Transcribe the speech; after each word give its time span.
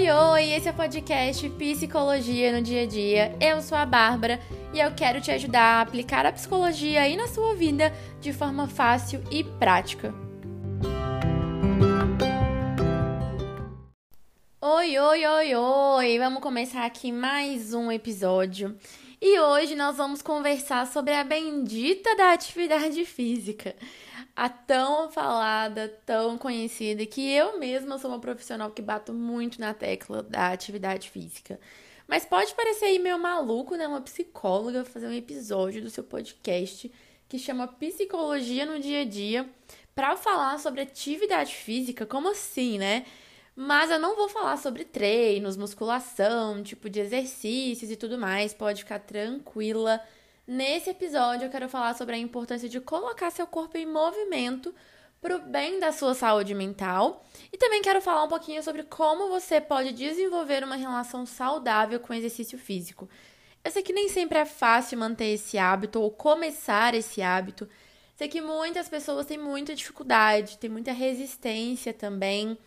Oi, 0.00 0.10
oi! 0.10 0.52
Esse 0.54 0.66
é 0.66 0.70
o 0.70 0.74
podcast 0.74 1.46
Psicologia 1.50 2.56
no 2.56 2.62
Dia 2.62 2.84
a 2.84 2.86
Dia. 2.86 3.36
Eu 3.38 3.60
sou 3.60 3.76
a 3.76 3.84
Bárbara 3.84 4.40
e 4.72 4.80
eu 4.80 4.90
quero 4.94 5.20
te 5.20 5.30
ajudar 5.30 5.60
a 5.60 5.80
aplicar 5.82 6.24
a 6.24 6.32
psicologia 6.32 7.02
aí 7.02 7.18
na 7.18 7.28
sua 7.28 7.54
vida 7.54 7.92
de 8.18 8.32
forma 8.32 8.66
fácil 8.66 9.22
e 9.30 9.44
prática. 9.44 10.14
Oi, 14.58 14.98
oi, 14.98 15.26
oi, 15.26 15.54
oi! 15.54 16.18
Vamos 16.18 16.40
começar 16.40 16.86
aqui 16.86 17.12
mais 17.12 17.74
um 17.74 17.92
episódio. 17.92 18.74
E 19.20 19.38
hoje 19.38 19.76
nós 19.76 19.98
vamos 19.98 20.22
conversar 20.22 20.86
sobre 20.86 21.12
a 21.12 21.22
bendita 21.22 22.16
da 22.16 22.32
atividade 22.32 23.04
física 23.04 23.76
a 24.34 24.48
tão 24.48 25.10
falada, 25.10 25.88
tão 26.06 26.38
conhecida, 26.38 27.04
que 27.06 27.30
eu 27.30 27.58
mesma 27.58 27.98
sou 27.98 28.10
uma 28.10 28.20
profissional 28.20 28.70
que 28.70 28.82
bato 28.82 29.12
muito 29.12 29.60
na 29.60 29.74
tecla 29.74 30.22
da 30.22 30.48
atividade 30.48 31.10
física. 31.10 31.58
Mas 32.06 32.24
pode 32.24 32.54
parecer 32.54 32.86
aí 32.86 32.98
meio 32.98 33.18
maluco, 33.18 33.76
né? 33.76 33.86
Uma 33.86 34.00
psicóloga 34.00 34.84
fazer 34.84 35.06
um 35.06 35.12
episódio 35.12 35.80
do 35.82 35.90
seu 35.90 36.02
podcast 36.02 36.90
que 37.28 37.38
chama 37.38 37.68
Psicologia 37.68 38.66
no 38.66 38.80
Dia 38.80 39.02
a 39.02 39.04
Dia 39.04 39.48
para 39.94 40.16
falar 40.16 40.58
sobre 40.58 40.80
atividade 40.80 41.54
física. 41.54 42.04
Como 42.04 42.28
assim, 42.28 42.78
né? 42.78 43.06
Mas 43.54 43.90
eu 43.90 43.98
não 43.98 44.16
vou 44.16 44.28
falar 44.28 44.56
sobre 44.56 44.84
treinos, 44.84 45.56
musculação, 45.56 46.62
tipo 46.62 46.88
de 46.88 46.98
exercícios 46.98 47.90
e 47.90 47.96
tudo 47.96 48.18
mais. 48.18 48.54
Pode 48.54 48.82
ficar 48.82 48.98
tranquila 49.00 50.00
Nesse 50.52 50.90
episódio, 50.90 51.46
eu 51.46 51.48
quero 51.48 51.68
falar 51.68 51.94
sobre 51.94 52.16
a 52.16 52.18
importância 52.18 52.68
de 52.68 52.80
colocar 52.80 53.30
seu 53.30 53.46
corpo 53.46 53.78
em 53.78 53.86
movimento 53.86 54.74
para 55.20 55.36
o 55.36 55.38
bem 55.38 55.78
da 55.78 55.92
sua 55.92 56.12
saúde 56.12 56.56
mental. 56.56 57.24
E 57.52 57.56
também 57.56 57.80
quero 57.80 58.00
falar 58.00 58.24
um 58.24 58.28
pouquinho 58.28 58.60
sobre 58.60 58.82
como 58.82 59.28
você 59.28 59.60
pode 59.60 59.92
desenvolver 59.92 60.64
uma 60.64 60.74
relação 60.74 61.24
saudável 61.24 62.00
com 62.00 62.12
o 62.12 62.16
exercício 62.16 62.58
físico. 62.58 63.08
Eu 63.62 63.70
sei 63.70 63.80
que 63.80 63.92
nem 63.92 64.08
sempre 64.08 64.38
é 64.38 64.44
fácil 64.44 64.98
manter 64.98 65.26
esse 65.26 65.56
hábito 65.56 66.00
ou 66.00 66.10
começar 66.10 66.96
esse 66.96 67.22
hábito. 67.22 67.68
Sei 68.16 68.26
que 68.26 68.40
muitas 68.40 68.88
pessoas 68.88 69.26
têm 69.26 69.38
muita 69.38 69.72
dificuldade, 69.72 70.58
têm 70.58 70.68
muita 70.68 70.90
resistência 70.90 71.94
também. 71.94 72.58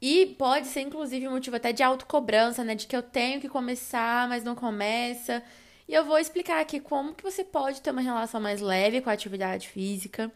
E 0.00 0.24
pode 0.38 0.68
ser, 0.68 0.80
inclusive, 0.80 1.28
motivo 1.28 1.56
até 1.56 1.70
de 1.70 1.82
autocobrança, 1.82 2.64
né? 2.64 2.74
De 2.74 2.86
que 2.86 2.96
eu 2.96 3.02
tenho 3.02 3.42
que 3.42 3.48
começar, 3.50 4.26
mas 4.26 4.42
não 4.42 4.54
começa. 4.54 5.42
E 5.88 5.94
eu 5.94 6.04
vou 6.04 6.18
explicar 6.18 6.60
aqui 6.60 6.80
como 6.80 7.14
que 7.14 7.22
você 7.22 7.44
pode 7.44 7.80
ter 7.80 7.90
uma 7.90 8.00
relação 8.00 8.40
mais 8.40 8.60
leve 8.60 9.00
com 9.00 9.10
a 9.10 9.12
atividade 9.12 9.68
física. 9.68 10.32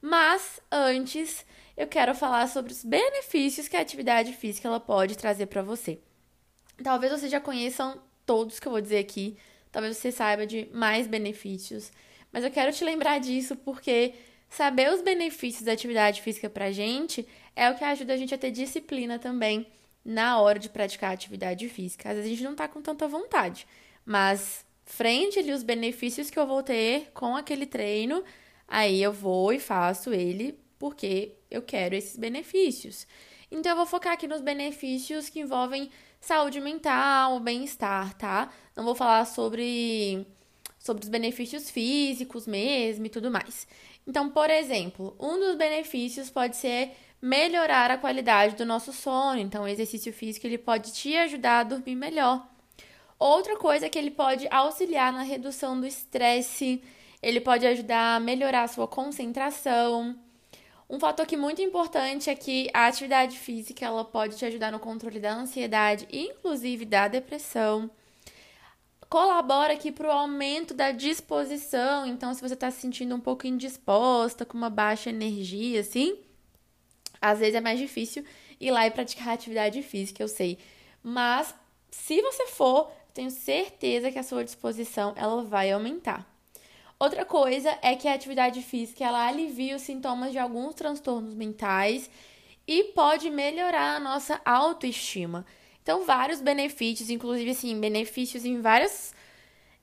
Mas 0.00 0.60
antes, 0.70 1.44
eu 1.76 1.86
quero 1.86 2.14
falar 2.14 2.46
sobre 2.48 2.72
os 2.72 2.84
benefícios 2.84 3.66
que 3.66 3.76
a 3.76 3.80
atividade 3.80 4.32
física 4.32 4.68
ela 4.68 4.78
pode 4.78 5.16
trazer 5.16 5.46
para 5.46 5.62
você. 5.62 5.98
Talvez 6.82 7.12
você 7.12 7.28
já 7.28 7.40
conheçam 7.40 8.00
todos 8.24 8.60
que 8.60 8.68
eu 8.68 8.72
vou 8.72 8.80
dizer 8.80 8.98
aqui, 8.98 9.36
talvez 9.72 9.96
você 9.96 10.12
saiba 10.12 10.46
de 10.46 10.68
mais 10.72 11.06
benefícios, 11.06 11.90
mas 12.32 12.44
eu 12.44 12.50
quero 12.50 12.72
te 12.72 12.84
lembrar 12.84 13.18
disso 13.18 13.56
porque 13.56 14.14
saber 14.48 14.92
os 14.92 15.02
benefícios 15.02 15.64
da 15.64 15.72
atividade 15.72 16.22
física 16.22 16.48
pra 16.48 16.70
gente 16.70 17.26
é 17.54 17.70
o 17.70 17.74
que 17.74 17.84
ajuda 17.84 18.14
a 18.14 18.16
gente 18.16 18.34
a 18.34 18.38
ter 18.38 18.50
disciplina 18.50 19.18
também 19.18 19.66
na 20.04 20.38
hora 20.40 20.58
de 20.58 20.68
praticar 20.68 21.12
atividade 21.12 21.68
física. 21.68 22.10
Às 22.10 22.16
vezes 22.16 22.30
a 22.30 22.34
gente 22.34 22.44
não 22.44 22.54
tá 22.54 22.68
com 22.68 22.82
tanta 22.82 23.08
vontade, 23.08 23.66
mas 24.04 24.63
frente 24.84 25.38
ali 25.38 25.52
os 25.52 25.62
benefícios 25.62 26.30
que 26.30 26.38
eu 26.38 26.46
vou 26.46 26.62
ter 26.62 27.10
com 27.12 27.36
aquele 27.36 27.66
treino, 27.66 28.22
aí 28.68 29.02
eu 29.02 29.12
vou 29.12 29.52
e 29.52 29.58
faço 29.58 30.12
ele 30.12 30.58
porque 30.78 31.32
eu 31.50 31.62
quero 31.62 31.94
esses 31.94 32.16
benefícios. 32.16 33.06
Então 33.50 33.72
eu 33.72 33.76
vou 33.76 33.86
focar 33.86 34.12
aqui 34.12 34.26
nos 34.26 34.40
benefícios 34.40 35.28
que 35.28 35.40
envolvem 35.40 35.90
saúde 36.20 36.60
mental, 36.60 37.38
bem-estar, 37.40 38.14
tá? 38.14 38.52
Não 38.76 38.84
vou 38.84 38.94
falar 38.94 39.24
sobre 39.26 40.26
sobre 40.78 41.02
os 41.02 41.08
benefícios 41.08 41.70
físicos 41.70 42.46
mesmo 42.46 43.06
e 43.06 43.08
tudo 43.08 43.30
mais. 43.30 43.66
Então, 44.06 44.28
por 44.28 44.50
exemplo, 44.50 45.16
um 45.18 45.38
dos 45.38 45.56
benefícios 45.56 46.28
pode 46.28 46.56
ser 46.56 46.92
melhorar 47.22 47.90
a 47.90 47.96
qualidade 47.96 48.54
do 48.54 48.66
nosso 48.66 48.92
sono. 48.92 49.40
Então, 49.40 49.64
o 49.64 49.68
exercício 49.68 50.12
físico 50.12 50.46
ele 50.46 50.58
pode 50.58 50.92
te 50.92 51.16
ajudar 51.16 51.60
a 51.60 51.62
dormir 51.62 51.96
melhor. 51.96 52.46
Outra 53.18 53.56
coisa 53.56 53.86
é 53.86 53.88
que 53.88 53.98
ele 53.98 54.10
pode 54.10 54.46
auxiliar 54.50 55.12
na 55.12 55.22
redução 55.22 55.80
do 55.80 55.86
estresse, 55.86 56.82
ele 57.22 57.40
pode 57.40 57.66
ajudar 57.66 58.16
a 58.16 58.20
melhorar 58.20 58.64
a 58.64 58.68
sua 58.68 58.86
concentração. 58.86 60.18
Um 60.88 61.00
fator 61.00 61.24
que 61.26 61.36
muito 61.36 61.62
importante 61.62 62.28
é 62.28 62.34
que 62.34 62.68
a 62.74 62.86
atividade 62.86 63.38
física 63.38 63.86
ela 63.86 64.04
pode 64.04 64.36
te 64.36 64.44
ajudar 64.44 64.70
no 64.70 64.78
controle 64.78 65.18
da 65.18 65.34
ansiedade, 65.34 66.06
inclusive 66.12 66.84
da 66.84 67.08
depressão. 67.08 67.90
Colabora 69.08 69.72
aqui 69.72 69.90
para 69.90 70.08
o 70.08 70.12
aumento 70.12 70.74
da 70.74 70.90
disposição. 70.90 72.06
Então, 72.06 72.34
se 72.34 72.40
você 72.40 72.54
está 72.54 72.70
se 72.70 72.80
sentindo 72.80 73.14
um 73.14 73.20
pouco 73.20 73.46
indisposta, 73.46 74.44
com 74.44 74.58
uma 74.58 74.68
baixa 74.68 75.08
energia, 75.08 75.80
assim, 75.80 76.18
às 77.20 77.38
vezes 77.38 77.54
é 77.54 77.60
mais 77.60 77.78
difícil 77.78 78.24
ir 78.60 78.70
lá 78.70 78.86
e 78.86 78.90
praticar 78.90 79.28
atividade 79.28 79.82
física, 79.82 80.22
eu 80.22 80.28
sei. 80.28 80.58
Mas 81.02 81.54
se 81.90 82.20
você 82.20 82.46
for, 82.48 82.90
tenho 83.14 83.30
certeza 83.30 84.10
que 84.10 84.18
a 84.18 84.24
sua 84.24 84.44
disposição 84.44 85.14
ela 85.16 85.42
vai 85.44 85.70
aumentar. 85.70 86.28
Outra 86.98 87.24
coisa 87.24 87.78
é 87.80 87.94
que 87.94 88.08
a 88.08 88.14
atividade 88.14 88.60
física 88.60 89.04
ela 89.04 89.26
alivia 89.26 89.76
os 89.76 89.82
sintomas 89.82 90.32
de 90.32 90.38
alguns 90.38 90.74
transtornos 90.74 91.34
mentais 91.34 92.10
e 92.66 92.84
pode 92.94 93.30
melhorar 93.30 93.96
a 93.96 94.00
nossa 94.00 94.40
autoestima. 94.44 95.46
Então, 95.82 96.04
vários 96.04 96.40
benefícios, 96.40 97.10
inclusive 97.10 97.50
assim, 97.50 97.78
benefícios 97.78 98.44
em 98.44 98.60
vários 98.60 99.12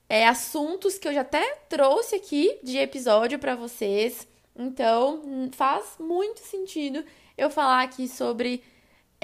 é, 0.08 0.26
assuntos 0.26 0.98
que 0.98 1.08
eu 1.08 1.14
já 1.14 1.20
até 1.22 1.54
trouxe 1.68 2.16
aqui 2.16 2.58
de 2.62 2.76
episódio 2.76 3.38
para 3.38 3.54
vocês. 3.54 4.28
Então, 4.54 5.48
faz 5.52 5.94
muito 5.98 6.40
sentido 6.40 7.04
eu 7.38 7.48
falar 7.48 7.82
aqui 7.82 8.08
sobre 8.08 8.62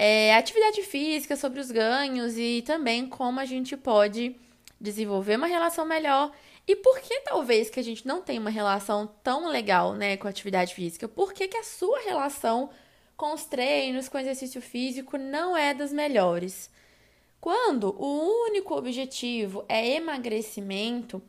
é, 0.01 0.33
atividade 0.33 0.81
física, 0.83 1.35
sobre 1.35 1.59
os 1.59 1.69
ganhos 1.69 2.37
e 2.37 2.63
também 2.65 3.05
como 3.05 3.37
a 3.37 3.43
gente 3.43 3.75
pode 3.75 4.33
desenvolver 4.79 5.35
uma 5.35 5.45
relação 5.45 5.85
melhor. 5.85 6.31
E 6.65 6.73
por 6.73 7.01
que 7.01 7.19
talvez 7.19 7.69
que 7.69 7.81
a 7.81 7.83
gente 7.83 8.07
não 8.07 8.21
tenha 8.21 8.39
uma 8.39 8.49
relação 8.49 9.07
tão 9.21 9.49
legal 9.49 9.93
né, 9.93 10.15
com 10.15 10.25
a 10.25 10.29
atividade 10.29 10.73
física? 10.73 11.05
Por 11.05 11.33
que, 11.33 11.49
que 11.49 11.57
a 11.57 11.63
sua 11.63 11.99
relação 11.99 12.69
com 13.17 13.33
os 13.33 13.43
treinos, 13.43 14.07
com 14.07 14.17
o 14.17 14.21
exercício 14.21 14.61
físico 14.61 15.17
não 15.17 15.57
é 15.57 15.73
das 15.73 15.91
melhores? 15.91 16.71
Quando 17.41 17.93
o 17.99 18.45
único 18.45 18.75
objetivo 18.75 19.65
é 19.67 19.85
emagrecimento, 19.95 21.21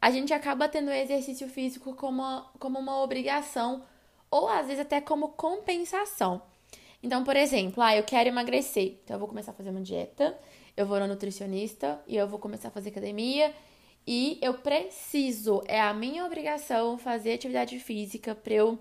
a 0.00 0.12
gente 0.12 0.32
acaba 0.32 0.68
tendo 0.68 0.92
o 0.92 0.94
exercício 0.94 1.48
físico 1.48 1.92
como 1.96 2.22
como 2.60 2.78
uma 2.78 3.00
obrigação 3.02 3.84
ou 4.30 4.48
às 4.48 4.68
vezes 4.68 4.82
até 4.82 5.00
como 5.00 5.30
compensação. 5.30 6.51
Então, 7.02 7.24
por 7.24 7.36
exemplo, 7.36 7.82
ah, 7.82 7.96
eu 7.96 8.04
quero 8.04 8.28
emagrecer. 8.28 8.98
Então, 9.02 9.16
eu 9.16 9.18
vou 9.18 9.28
começar 9.28 9.50
a 9.50 9.54
fazer 9.54 9.70
uma 9.70 9.80
dieta, 9.80 10.38
eu 10.76 10.86
vou 10.86 11.00
no 11.00 11.08
nutricionista 11.08 12.00
e 12.06 12.16
eu 12.16 12.28
vou 12.28 12.38
começar 12.38 12.68
a 12.68 12.70
fazer 12.70 12.90
academia. 12.90 13.52
E 14.06 14.38
eu 14.40 14.54
preciso, 14.54 15.62
é 15.66 15.80
a 15.80 15.92
minha 15.92 16.24
obrigação 16.24 16.98
fazer 16.98 17.34
atividade 17.34 17.78
física 17.78 18.34
para 18.34 18.54
eu 18.54 18.78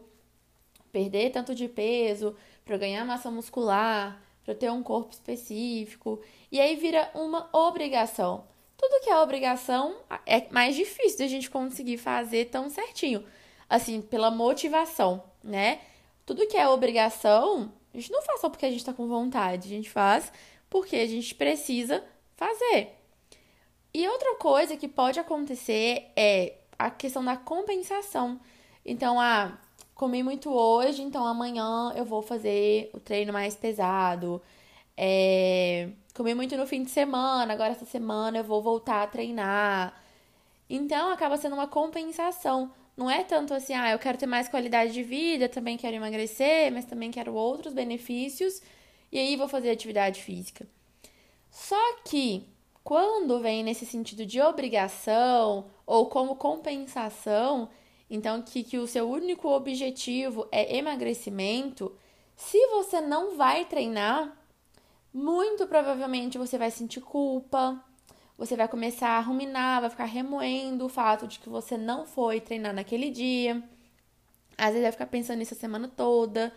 perder 0.91 1.31
tanto 1.31 1.55
de 1.55 1.67
peso, 1.67 2.35
para 2.65 2.75
eu 2.75 2.79
ganhar 2.79 3.05
massa 3.05 3.31
muscular, 3.31 4.21
para 4.43 4.53
eu 4.53 4.57
ter 4.57 4.71
um 4.71 4.83
corpo 4.83 5.13
específico. 5.13 6.21
E 6.51 6.59
aí 6.59 6.75
vira 6.75 7.09
uma 7.13 7.49
obrigação. 7.53 8.45
Tudo 8.77 9.03
que 9.03 9.09
é 9.09 9.17
obrigação 9.19 9.95
é 10.25 10.47
mais 10.51 10.75
difícil 10.75 11.25
a 11.25 11.29
gente 11.29 11.49
conseguir 11.49 11.97
fazer 11.97 12.45
tão 12.45 12.69
certinho. 12.69 13.23
Assim, 13.69 14.01
pela 14.01 14.31
motivação, 14.31 15.23
né? 15.43 15.79
Tudo 16.25 16.47
que 16.47 16.57
é 16.57 16.67
obrigação 16.67 17.71
a 17.93 17.97
gente 17.97 18.11
não 18.11 18.21
faz 18.21 18.41
só 18.41 18.49
porque 18.49 18.65
a 18.65 18.71
gente 18.71 18.85
tá 18.85 18.93
com 18.93 19.07
vontade, 19.07 19.67
a 19.67 19.69
gente 19.69 19.89
faz 19.89 20.31
porque 20.69 20.95
a 20.95 21.07
gente 21.07 21.35
precisa 21.35 22.03
fazer. 22.35 22.95
E 23.93 24.07
outra 24.07 24.35
coisa 24.35 24.77
que 24.77 24.87
pode 24.87 25.19
acontecer 25.19 26.11
é 26.15 26.55
a 26.79 26.89
questão 26.89 27.23
da 27.23 27.35
compensação. 27.35 28.39
Então, 28.85 29.19
ah, 29.19 29.57
comi 29.93 30.23
muito 30.23 30.49
hoje, 30.49 31.01
então 31.01 31.25
amanhã 31.25 31.91
eu 31.95 32.05
vou 32.05 32.21
fazer 32.21 32.89
o 32.93 32.99
treino 32.99 33.33
mais 33.33 33.55
pesado. 33.55 34.41
É, 34.95 35.89
comi 36.15 36.33
muito 36.33 36.55
no 36.55 36.65
fim 36.65 36.83
de 36.83 36.89
semana, 36.89 37.53
agora 37.53 37.71
essa 37.71 37.85
semana 37.85 38.37
eu 38.37 38.43
vou 38.43 38.61
voltar 38.61 39.03
a 39.03 39.07
treinar. 39.07 39.93
Então, 40.69 41.11
acaba 41.11 41.35
sendo 41.37 41.53
uma 41.53 41.67
compensação. 41.67 42.71
Não 43.01 43.09
é 43.09 43.23
tanto 43.23 43.51
assim, 43.51 43.73
ah, 43.73 43.89
eu 43.89 43.97
quero 43.97 44.15
ter 44.15 44.27
mais 44.27 44.47
qualidade 44.47 44.93
de 44.93 45.01
vida, 45.01 45.49
também 45.49 45.75
quero 45.75 45.95
emagrecer, 45.95 46.71
mas 46.71 46.85
também 46.85 47.09
quero 47.09 47.33
outros 47.33 47.73
benefícios, 47.73 48.61
e 49.11 49.17
aí 49.17 49.35
vou 49.35 49.47
fazer 49.47 49.71
atividade 49.71 50.21
física. 50.21 50.67
Só 51.49 51.95
que 52.05 52.47
quando 52.83 53.39
vem 53.39 53.63
nesse 53.63 53.87
sentido 53.87 54.23
de 54.23 54.39
obrigação 54.39 55.65
ou 55.83 56.09
como 56.09 56.35
compensação, 56.35 57.69
então 58.07 58.39
que, 58.43 58.63
que 58.63 58.77
o 58.77 58.85
seu 58.85 59.09
único 59.09 59.49
objetivo 59.49 60.47
é 60.51 60.77
emagrecimento, 60.77 61.97
se 62.35 62.67
você 62.67 63.01
não 63.01 63.35
vai 63.35 63.65
treinar, 63.65 64.37
muito 65.11 65.65
provavelmente 65.65 66.37
você 66.37 66.55
vai 66.55 66.69
sentir 66.69 67.01
culpa, 67.01 67.83
você 68.41 68.55
vai 68.55 68.67
começar 68.67 69.09
a 69.09 69.19
ruminar, 69.19 69.81
vai 69.81 69.89
ficar 69.91 70.05
remoendo 70.05 70.85
o 70.85 70.89
fato 70.89 71.27
de 71.27 71.37
que 71.37 71.47
você 71.47 71.77
não 71.77 72.07
foi 72.07 72.41
treinar 72.41 72.73
naquele 72.73 73.11
dia. 73.11 73.61
Às 74.57 74.69
vezes 74.69 74.81
vai 74.81 74.91
ficar 74.91 75.05
pensando 75.05 75.37
nisso 75.37 75.53
a 75.53 75.57
semana 75.57 75.87
toda. 75.87 76.51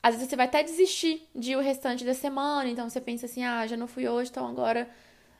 Às 0.00 0.14
vezes 0.14 0.30
você 0.30 0.36
vai 0.36 0.46
até 0.46 0.62
desistir 0.62 1.28
de 1.34 1.52
ir 1.52 1.56
o 1.56 1.60
restante 1.60 2.04
da 2.04 2.14
semana, 2.14 2.70
então 2.70 2.88
você 2.88 3.00
pensa 3.00 3.26
assim: 3.26 3.42
"Ah, 3.42 3.66
já 3.66 3.76
não 3.76 3.88
fui 3.88 4.06
hoje, 4.08 4.30
então 4.30 4.46
agora 4.46 4.88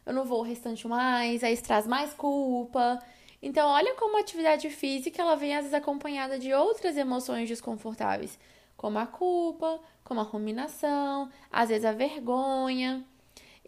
eu 0.05 0.13
não 0.13 0.25
vou 0.25 0.41
o 0.41 0.43
restante 0.43 0.89
mais". 0.89 1.45
Aí 1.45 1.55
isso 1.55 1.63
traz 1.63 1.87
mais 1.87 2.13
culpa. 2.13 3.01
Então, 3.41 3.69
olha 3.69 3.95
como 3.95 4.17
a 4.17 4.21
atividade 4.21 4.69
física 4.71 5.23
ela 5.23 5.37
vem 5.37 5.55
às 5.55 5.61
vezes 5.61 5.75
acompanhada 5.75 6.41
de 6.41 6.53
outras 6.53 6.97
emoções 6.97 7.49
desconfortáveis, 7.49 8.37
como 8.77 8.99
a 8.99 9.07
culpa, 9.07 9.79
como 10.03 10.19
a 10.19 10.25
ruminação, 10.25 11.31
às 11.53 11.69
vezes 11.69 11.85
a 11.85 11.93
vergonha. 11.93 13.05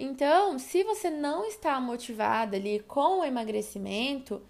Então, 0.02 0.58
se 0.58 0.82
você 0.82 1.10
não 1.10 1.44
está 1.44 1.78
motivada 1.78 2.56
ali 2.56 2.80
com 2.80 3.20
o 3.20 3.24
emagrecimento, 3.24 4.40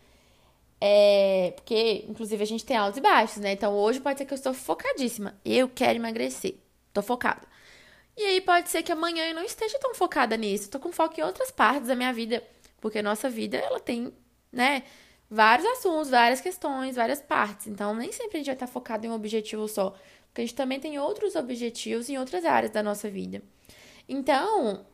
é, 0.80 1.52
porque, 1.56 2.04
inclusive, 2.08 2.40
a 2.40 2.46
gente 2.46 2.64
tem 2.64 2.76
altos 2.76 2.98
e 2.98 3.00
baixos, 3.00 3.38
né? 3.38 3.50
Então, 3.50 3.74
hoje 3.74 3.98
pode 4.00 4.18
ser 4.18 4.26
que 4.26 4.32
eu 4.32 4.36
estou 4.36 4.54
focadíssima. 4.54 5.36
Eu 5.44 5.68
quero 5.68 5.98
emagrecer. 5.98 6.54
Tô 6.92 7.02
focada. 7.02 7.42
E 8.16 8.22
aí 8.22 8.40
pode 8.40 8.70
ser 8.70 8.84
que 8.84 8.92
amanhã 8.92 9.24
eu 9.28 9.34
não 9.34 9.42
esteja 9.42 9.76
tão 9.80 9.92
focada 9.92 10.36
nisso. 10.36 10.70
Tô 10.70 10.78
com 10.78 10.92
foco 10.92 11.18
em 11.18 11.24
outras 11.24 11.50
partes 11.50 11.88
da 11.88 11.96
minha 11.96 12.12
vida. 12.12 12.44
Porque 12.80 13.00
a 13.00 13.02
nossa 13.02 13.28
vida, 13.28 13.56
ela 13.58 13.80
tem, 13.80 14.12
né? 14.52 14.84
Vários 15.28 15.66
assuntos, 15.66 16.10
várias 16.10 16.40
questões, 16.40 16.94
várias 16.94 17.20
partes. 17.20 17.66
Então, 17.66 17.92
nem 17.92 18.12
sempre 18.12 18.36
a 18.36 18.38
gente 18.38 18.46
vai 18.46 18.54
estar 18.54 18.68
focado 18.68 19.04
em 19.04 19.10
um 19.10 19.14
objetivo 19.14 19.66
só. 19.66 19.96
Porque 20.28 20.42
a 20.42 20.44
gente 20.44 20.54
também 20.54 20.78
tem 20.78 20.96
outros 21.00 21.34
objetivos 21.34 22.08
em 22.08 22.18
outras 22.18 22.44
áreas 22.44 22.70
da 22.70 22.84
nossa 22.84 23.10
vida. 23.10 23.42
Então, 24.08 24.86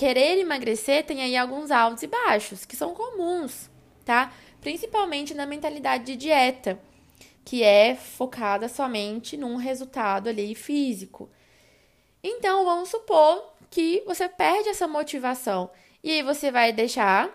querer 0.00 0.38
emagrecer 0.38 1.04
tem 1.04 1.20
aí 1.20 1.36
alguns 1.36 1.70
altos 1.70 2.02
e 2.02 2.06
baixos, 2.06 2.64
que 2.64 2.74
são 2.74 2.94
comuns, 2.94 3.68
tá? 4.02 4.32
principalmente 4.58 5.34
na 5.34 5.44
mentalidade 5.44 6.04
de 6.04 6.16
dieta, 6.16 6.80
que 7.44 7.62
é 7.62 7.94
focada 7.94 8.66
somente 8.66 9.36
num 9.36 9.56
resultado 9.56 10.30
ali 10.30 10.54
físico. 10.54 11.28
Então, 12.22 12.64
vamos 12.64 12.88
supor 12.88 13.52
que 13.68 14.02
você 14.06 14.26
perde 14.26 14.70
essa 14.70 14.88
motivação 14.88 15.70
e 16.02 16.12
aí 16.12 16.22
você 16.22 16.50
vai 16.50 16.72
deixar 16.72 17.28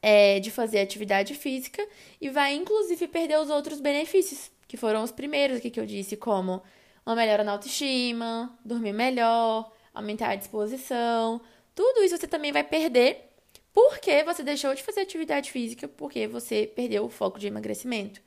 é, 0.00 0.38
de 0.38 0.52
fazer 0.52 0.78
atividade 0.78 1.34
física 1.34 1.84
e 2.20 2.30
vai 2.30 2.54
inclusive 2.54 3.08
perder 3.08 3.40
os 3.40 3.50
outros 3.50 3.80
benefícios, 3.80 4.48
que 4.68 4.76
foram 4.76 5.02
os 5.02 5.10
primeiros 5.10 5.56
aqui 5.56 5.70
que 5.70 5.80
eu 5.80 5.86
disse, 5.86 6.16
como 6.16 6.62
uma 7.04 7.16
melhora 7.16 7.42
na 7.42 7.50
autoestima, 7.50 8.56
dormir 8.64 8.92
melhor, 8.92 9.72
aumentar 9.92 10.30
a 10.30 10.36
disposição. 10.36 11.40
Tudo 11.74 12.02
isso 12.02 12.16
você 12.16 12.26
também 12.26 12.52
vai 12.52 12.64
perder 12.64 13.30
porque 13.72 14.22
você 14.22 14.42
deixou 14.42 14.74
de 14.74 14.82
fazer 14.82 15.00
atividade 15.00 15.50
física 15.50 15.88
porque 15.88 16.26
você 16.26 16.70
perdeu 16.74 17.04
o 17.04 17.08
foco 17.08 17.38
de 17.38 17.46
emagrecimento. 17.46 18.20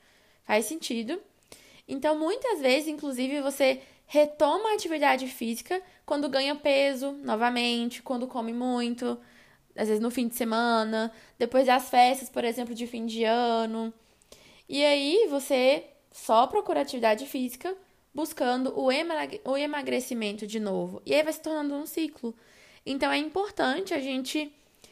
Faz 0.44 0.65
sentido? 0.65 1.21
Então, 1.88 2.17
muitas 2.17 2.59
vezes, 2.59 2.89
inclusive, 2.89 3.41
você 3.41 3.81
retoma 4.05 4.71
a 4.71 4.73
atividade 4.73 5.27
física 5.27 5.81
quando 6.05 6.29
ganha 6.29 6.55
peso 6.55 7.13
novamente, 7.23 8.01
quando 8.01 8.27
come 8.27 8.51
muito, 8.51 9.17
às 9.75 9.88
vezes 9.88 10.01
no 10.01 10.11
fim 10.11 10.27
de 10.27 10.35
semana, 10.35 11.11
depois 11.38 11.67
das 11.67 11.89
festas, 11.89 12.29
por 12.29 12.44
exemplo, 12.44 12.73
de 12.73 12.88
fim 12.88 13.05
de 13.05 13.23
ano. 13.23 13.94
E 14.67 14.83
aí 14.83 15.27
você 15.29 15.85
só 16.11 16.47
procura 16.47 16.81
atividade 16.81 17.25
física 17.25 17.75
buscando 18.13 18.73
o 18.77 18.91
emagrecimento 19.57 20.47
de 20.47 20.59
novo. 20.59 21.01
E 21.05 21.13
aí 21.13 21.23
vai 21.23 21.31
se 21.31 21.41
tornando 21.41 21.75
um 21.75 21.85
ciclo. 21.85 22.35
Então 22.89 23.12
é 23.12 23.18
importante 23.18 23.94
a 23.94 24.00
gente 24.00 24.50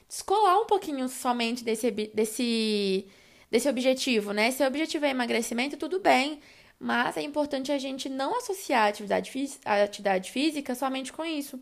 descolar 0.07 0.59
um 0.59 0.65
pouquinho 0.65 1.07
somente 1.07 1.63
desse, 1.63 1.89
desse, 1.89 3.07
desse 3.49 3.69
objetivo, 3.69 4.33
né? 4.33 4.51
Se 4.51 4.61
o 4.61 4.67
objetivo 4.67 5.05
é 5.05 5.11
emagrecimento, 5.11 5.77
tudo 5.77 6.01
bem, 6.01 6.41
mas 6.77 7.15
é 7.15 7.21
importante 7.21 7.71
a 7.71 7.77
gente 7.77 8.09
não 8.09 8.37
associar 8.37 8.83
a 8.83 8.87
atividade, 8.89 9.31
a 9.63 9.83
atividade 9.83 10.29
física 10.29 10.75
somente 10.75 11.13
com 11.13 11.23
isso, 11.23 11.57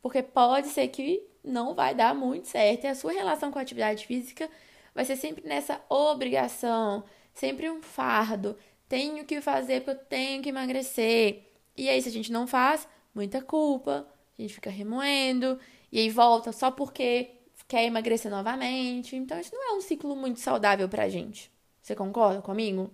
porque 0.00 0.22
pode 0.22 0.68
ser 0.68 0.86
que 0.88 1.20
não 1.42 1.74
vai 1.74 1.92
dar 1.92 2.14
muito 2.14 2.46
certo 2.46 2.84
e 2.84 2.86
a 2.86 2.94
sua 2.94 3.10
relação 3.10 3.50
com 3.50 3.58
a 3.58 3.62
atividade 3.62 4.06
física 4.06 4.48
vai 4.94 5.04
ser 5.04 5.16
sempre 5.16 5.44
nessa 5.44 5.80
obrigação, 5.88 7.04
sempre 7.34 7.68
um 7.68 7.82
fardo. 7.82 8.56
Tenho 8.88 9.24
que 9.24 9.40
fazer 9.40 9.80
porque 9.80 9.90
eu 9.90 10.04
tenho 10.04 10.40
que 10.40 10.50
emagrecer. 10.50 11.42
E 11.76 11.88
aí, 11.88 12.00
se 12.00 12.08
a 12.08 12.12
gente 12.12 12.30
não 12.30 12.46
faz, 12.46 12.86
muita 13.12 13.42
culpa, 13.42 14.06
a 14.38 14.42
gente 14.42 14.54
fica 14.54 14.70
remoendo, 14.70 15.58
e 15.90 15.98
aí 15.98 16.10
volta 16.10 16.52
só 16.52 16.70
porque 16.70 17.30
quer 17.68 17.84
emagrecer 17.84 18.30
novamente. 18.30 19.16
Então, 19.16 19.38
isso 19.38 19.54
não 19.54 19.70
é 19.70 19.76
um 19.76 19.80
ciclo 19.80 20.14
muito 20.16 20.40
saudável 20.40 20.88
pra 20.88 21.08
gente. 21.08 21.50
Você 21.82 21.94
concorda 21.94 22.40
comigo? 22.42 22.90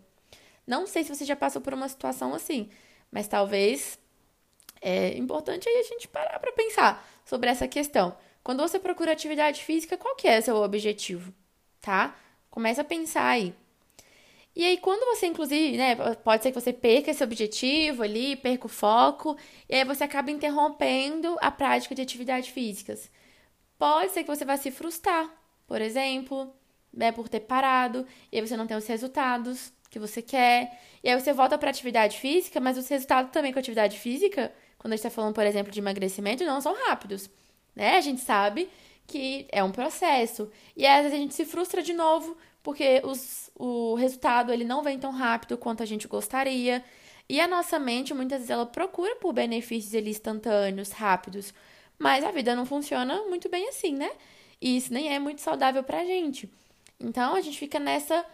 Não 0.67 0.87
sei 0.87 1.05
se 1.05 1.15
você 1.15 1.25
já 1.25 1.37
passou 1.37 1.61
por 1.61 1.75
uma 1.75 1.89
situação 1.89 2.35
assim, 2.35 2.69
mas 3.11 3.27
talvez 3.27 3.99
é 4.81 5.17
importante 5.17 5.69
aí 5.69 5.77
a 5.79 5.83
gente 5.83 6.09
parar 6.09 6.39
para 6.39 6.53
pensar 6.53 7.07
sobre 7.25 7.51
essa 7.51 7.69
questão. 7.69 8.17
Quando 8.43 8.61
você 8.61 8.79
procura 8.79 9.13
atividade 9.13 9.63
física, 9.63 9.97
qual 9.97 10.17
que 10.17 10.27
é 10.27 10.41
seu 10.41 10.57
objetivo, 10.57 11.35
tá? 11.81 12.17
Começa 12.51 12.81
a 12.81 12.85
pensar 12.85 13.27
aí. 13.27 13.55
E 14.55 14.65
aí, 14.65 14.79
quando 14.79 15.05
você, 15.15 15.27
inclusive, 15.27 15.77
né, 15.77 15.97
pode 16.25 16.43
ser 16.43 16.51
que 16.51 16.61
você 16.61 16.73
perca 16.73 17.11
esse 17.11 17.23
objetivo 17.23 18.03
ali, 18.03 18.37
perca 18.37 18.67
o 18.67 18.69
foco, 18.69 19.37
e 19.69 19.75
aí 19.77 19.85
você 19.85 20.05
acaba 20.05 20.31
interrompendo 20.31 21.37
a 21.41 21.51
prática 21.51 21.95
de 21.95 22.03
atividades 22.03 22.49
físicas. 22.51 23.11
Pode 23.79 24.13
ser 24.13 24.25
que 24.25 24.29
você 24.29 24.45
vá 24.45 24.57
se 24.57 24.71
frustrar, 24.71 25.31
por 25.67 25.81
exemplo, 25.81 26.53
né, 26.93 27.13
por 27.13 27.29
ter 27.29 27.41
parado, 27.41 28.07
e 28.31 28.37
aí 28.39 28.47
você 28.47 28.57
não 28.57 28.67
tem 28.67 28.77
os 28.77 28.87
resultados 28.87 29.73
que 29.89 29.99
você 29.99 30.23
quer. 30.23 30.81
E 31.03 31.09
aí 31.09 31.21
você 31.21 31.33
volta 31.33 31.59
para 31.59 31.71
atividade 31.71 32.19
física, 32.19 32.61
mas 32.61 32.79
os 32.79 32.89
resultados 32.89 33.33
também 33.33 33.53
com 33.53 33.59
atividade 33.59 33.99
física, 33.99 34.53
quando 34.79 34.93
a 34.93 34.97
gente 34.97 35.07
está 35.07 35.11
falando, 35.11 35.35
por 35.35 35.45
exemplo, 35.45 35.73
de 35.73 35.81
emagrecimento, 35.81 36.45
não 36.45 36.61
são 36.61 36.75
rápidos. 36.87 37.29
Né? 37.75 37.97
A 37.97 38.01
gente 38.01 38.21
sabe 38.21 38.69
que 39.07 39.47
é 39.51 39.63
um 39.63 39.73
processo. 39.73 40.51
E 40.77 40.87
às 40.87 41.03
vezes 41.03 41.19
a 41.19 41.21
gente 41.21 41.35
se 41.35 41.45
frustra 41.45 41.83
de 41.83 41.93
novo, 41.93 42.37
porque 42.63 43.01
os, 43.05 43.51
o 43.55 43.95
resultado 43.95 44.53
ele 44.53 44.65
não 44.65 44.83
vem 44.83 44.99
tão 44.99 45.13
rápido 45.13 45.57
quanto 45.57 45.83
a 45.83 45.87
gente 45.87 46.07
gostaria. 46.09 46.85
E 47.29 47.41
a 47.41 47.47
nossa 47.49 47.79
mente, 47.79 48.13
muitas 48.13 48.39
vezes, 48.39 48.51
ela 48.51 48.67
procura 48.67 49.17
por 49.17 49.33
benefícios 49.33 49.95
ali 49.95 50.11
instantâneos, 50.11 50.91
rápidos. 50.91 51.55
Mas 51.99 52.25
a 52.25 52.31
vida 52.31 52.57
não 52.57 52.67
funciona 52.67 53.23
muito 53.29 53.49
bem 53.49 53.69
assim, 53.69 53.95
né? 53.95 54.11
E 54.61 54.77
isso 54.77 54.93
nem 54.93 55.15
é 55.15 55.19
muito 55.19 55.41
saudável 55.41 55.83
pra 55.83 56.05
gente. 56.05 56.51
Então 56.99 57.35
a 57.35 57.41
gente 57.41 57.59
fica 57.59 57.79
nessa. 57.79 58.25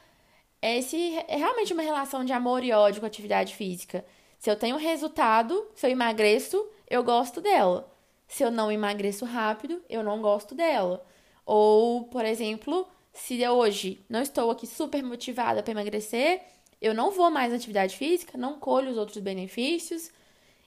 Esse 0.60 1.16
é 1.28 1.36
realmente 1.36 1.72
uma 1.72 1.82
relação 1.82 2.24
de 2.24 2.32
amor 2.32 2.64
e 2.64 2.72
ódio 2.72 3.00
com 3.00 3.06
a 3.06 3.08
atividade 3.08 3.54
física. 3.54 4.04
Se 4.38 4.50
eu 4.50 4.56
tenho 4.56 4.76
resultado, 4.76 5.68
se 5.74 5.86
eu 5.86 5.90
emagreço, 5.90 6.66
eu 6.88 7.02
gosto 7.04 7.40
dela. 7.40 7.92
Se 8.26 8.42
eu 8.42 8.50
não 8.50 8.72
emagreço 8.72 9.24
rápido, 9.24 9.82
eu 9.88 10.02
não 10.02 10.20
gosto 10.20 10.54
dela. 10.54 11.04
Ou, 11.44 12.04
por 12.04 12.24
exemplo, 12.24 12.88
se 13.16 13.40
eu 13.40 13.52
hoje 13.52 14.04
não 14.08 14.22
estou 14.22 14.50
aqui 14.50 14.66
super 14.66 15.02
motivada 15.02 15.62
para 15.62 15.72
emagrecer, 15.72 16.42
eu 16.80 16.94
não 16.94 17.10
vou 17.10 17.30
mais 17.30 17.50
na 17.50 17.56
atividade 17.56 17.96
física, 17.96 18.36
não 18.36 18.58
colho 18.58 18.90
os 18.90 18.96
outros 18.96 19.18
benefícios. 19.18 20.10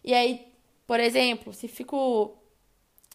E 0.03 0.13
aí, 0.13 0.47
por 0.87 0.99
exemplo, 0.99 1.53
se 1.53 1.67
fico 1.67 2.35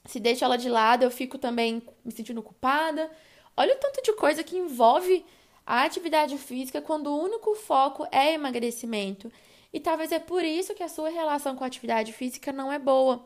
se 0.07 0.21
deixo 0.21 0.45
ela 0.45 0.57
de 0.57 0.69
lado, 0.69 1.03
eu 1.03 1.11
fico 1.11 1.39
também 1.39 1.83
me 2.05 2.13
sentindo 2.13 2.43
culpada. 2.43 3.11
Olha 3.57 3.75
o 3.75 3.79
tanto 3.79 4.03
de 4.03 4.13
coisa 4.13 4.45
que 4.45 4.57
envolve 4.57 5.25
a 5.67 5.83
atividade 5.85 6.37
física 6.37 6.83
quando 6.83 7.07
o 7.07 7.23
único 7.23 7.55
foco 7.55 8.07
é 8.13 8.35
emagrecimento. 8.35 9.33
E 9.73 9.81
talvez 9.81 10.13
é 10.13 10.19
por 10.19 10.45
isso 10.45 10.75
que 10.75 10.83
a 10.83 10.89
sua 10.89 11.09
relação 11.09 11.57
com 11.57 11.65
a 11.65 11.67
atividade 11.67 12.13
física 12.13 12.53
não 12.53 12.71
é 12.73 12.79
boa. 12.79 13.25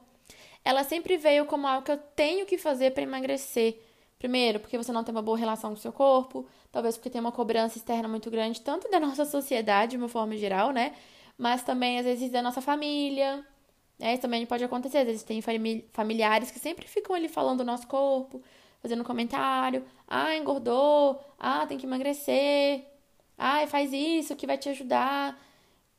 Ela 0.64 0.84
sempre 0.84 1.16
veio 1.16 1.46
como 1.46 1.66
algo 1.66 1.84
que 1.84 1.92
eu 1.92 1.98
tenho 1.98 2.46
que 2.46 2.56
fazer 2.56 2.92
para 2.92 3.02
emagrecer. 3.02 3.78
Primeiro, 4.18 4.60
porque 4.60 4.76
você 4.76 4.92
não 4.92 5.04
tem 5.04 5.14
uma 5.14 5.22
boa 5.22 5.38
relação 5.38 5.70
com 5.70 5.76
o 5.76 5.80
seu 5.80 5.92
corpo, 5.92 6.46
talvez 6.72 6.96
porque 6.96 7.10
tem 7.10 7.20
uma 7.20 7.32
cobrança 7.32 7.78
externa 7.78 8.08
muito 8.08 8.30
grande, 8.30 8.60
tanto 8.60 8.90
da 8.90 8.98
nossa 9.00 9.24
sociedade, 9.26 9.92
de 9.92 9.96
uma 9.96 10.08
forma 10.08 10.36
geral, 10.36 10.72
né? 10.72 10.94
Mas 11.36 11.62
também, 11.62 11.98
às 11.98 12.04
vezes, 12.04 12.30
da 12.30 12.42
nossa 12.42 12.60
família, 12.60 13.44
é, 14.00 14.12
isso 14.12 14.22
também 14.22 14.44
pode 14.46 14.64
acontecer. 14.64 14.98
Às 14.98 15.06
vezes 15.06 15.22
tem 15.22 15.40
familiares 15.92 16.50
que 16.50 16.58
sempre 16.58 16.86
ficam 16.86 17.14
ali 17.16 17.28
falando 17.28 17.58
do 17.58 17.64
nosso 17.64 17.86
corpo, 17.86 18.42
fazendo 18.80 19.04
comentário. 19.04 19.84
Ah, 20.06 20.36
engordou. 20.36 21.20
Ah, 21.38 21.66
tem 21.66 21.78
que 21.78 21.86
emagrecer. 21.86 22.84
Ah, 23.36 23.66
faz 23.66 23.92
isso 23.92 24.36
que 24.36 24.46
vai 24.46 24.58
te 24.58 24.68
ajudar. 24.68 25.38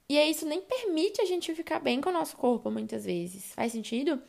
E 0.09 0.17
aí 0.17 0.31
isso 0.31 0.45
nem 0.45 0.61
permite 0.61 1.21
a 1.21 1.25
gente 1.25 1.53
ficar 1.53 1.79
bem 1.79 2.01
com 2.01 2.09
o 2.09 2.13
nosso 2.13 2.35
corpo, 2.35 2.71
muitas 2.71 3.05
vezes. 3.05 3.53
Faz 3.53 3.71
sentido? 3.71 4.21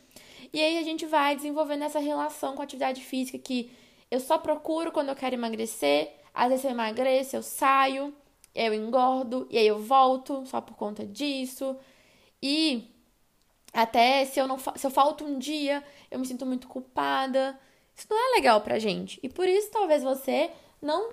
E 0.52 0.60
aí 0.60 0.78
a 0.78 0.82
gente 0.82 1.06
vai 1.06 1.34
desenvolvendo 1.36 1.84
essa 1.84 1.98
relação 1.98 2.54
com 2.54 2.60
a 2.62 2.64
atividade 2.64 3.02
física 3.02 3.38
que 3.38 3.70
eu 4.10 4.20
só 4.20 4.38
procuro 4.38 4.92
quando 4.92 5.08
eu 5.08 5.16
quero 5.16 5.34
emagrecer. 5.36 6.12
Às 6.34 6.50
vezes 6.50 6.64
eu 6.64 6.70
emagreço, 6.72 7.36
eu 7.36 7.42
saio, 7.42 8.14
eu 8.54 8.74
engordo, 8.74 9.46
e 9.50 9.58
aí 9.58 9.66
eu 9.66 9.78
volto 9.78 10.44
só 10.46 10.60
por 10.60 10.76
conta 10.76 11.06
disso. 11.06 11.76
E 12.42 12.88
Até 13.72 14.24
se 14.24 14.40
eu 14.40 14.48
não 14.48 14.58
se 14.58 14.86
eu 14.86 14.90
falto 14.90 15.24
um 15.24 15.38
dia, 15.38 15.84
eu 16.10 16.18
me 16.18 16.26
sinto 16.26 16.44
muito 16.46 16.66
culpada. 16.68 17.58
Isso 17.96 18.06
não 18.10 18.18
é 18.18 18.36
legal 18.36 18.60
pra 18.62 18.78
gente. 18.78 19.20
E 19.22 19.28
por 19.28 19.48
isso 19.48 19.70
talvez 19.70 20.02
você 20.02 20.50
não 20.82 21.12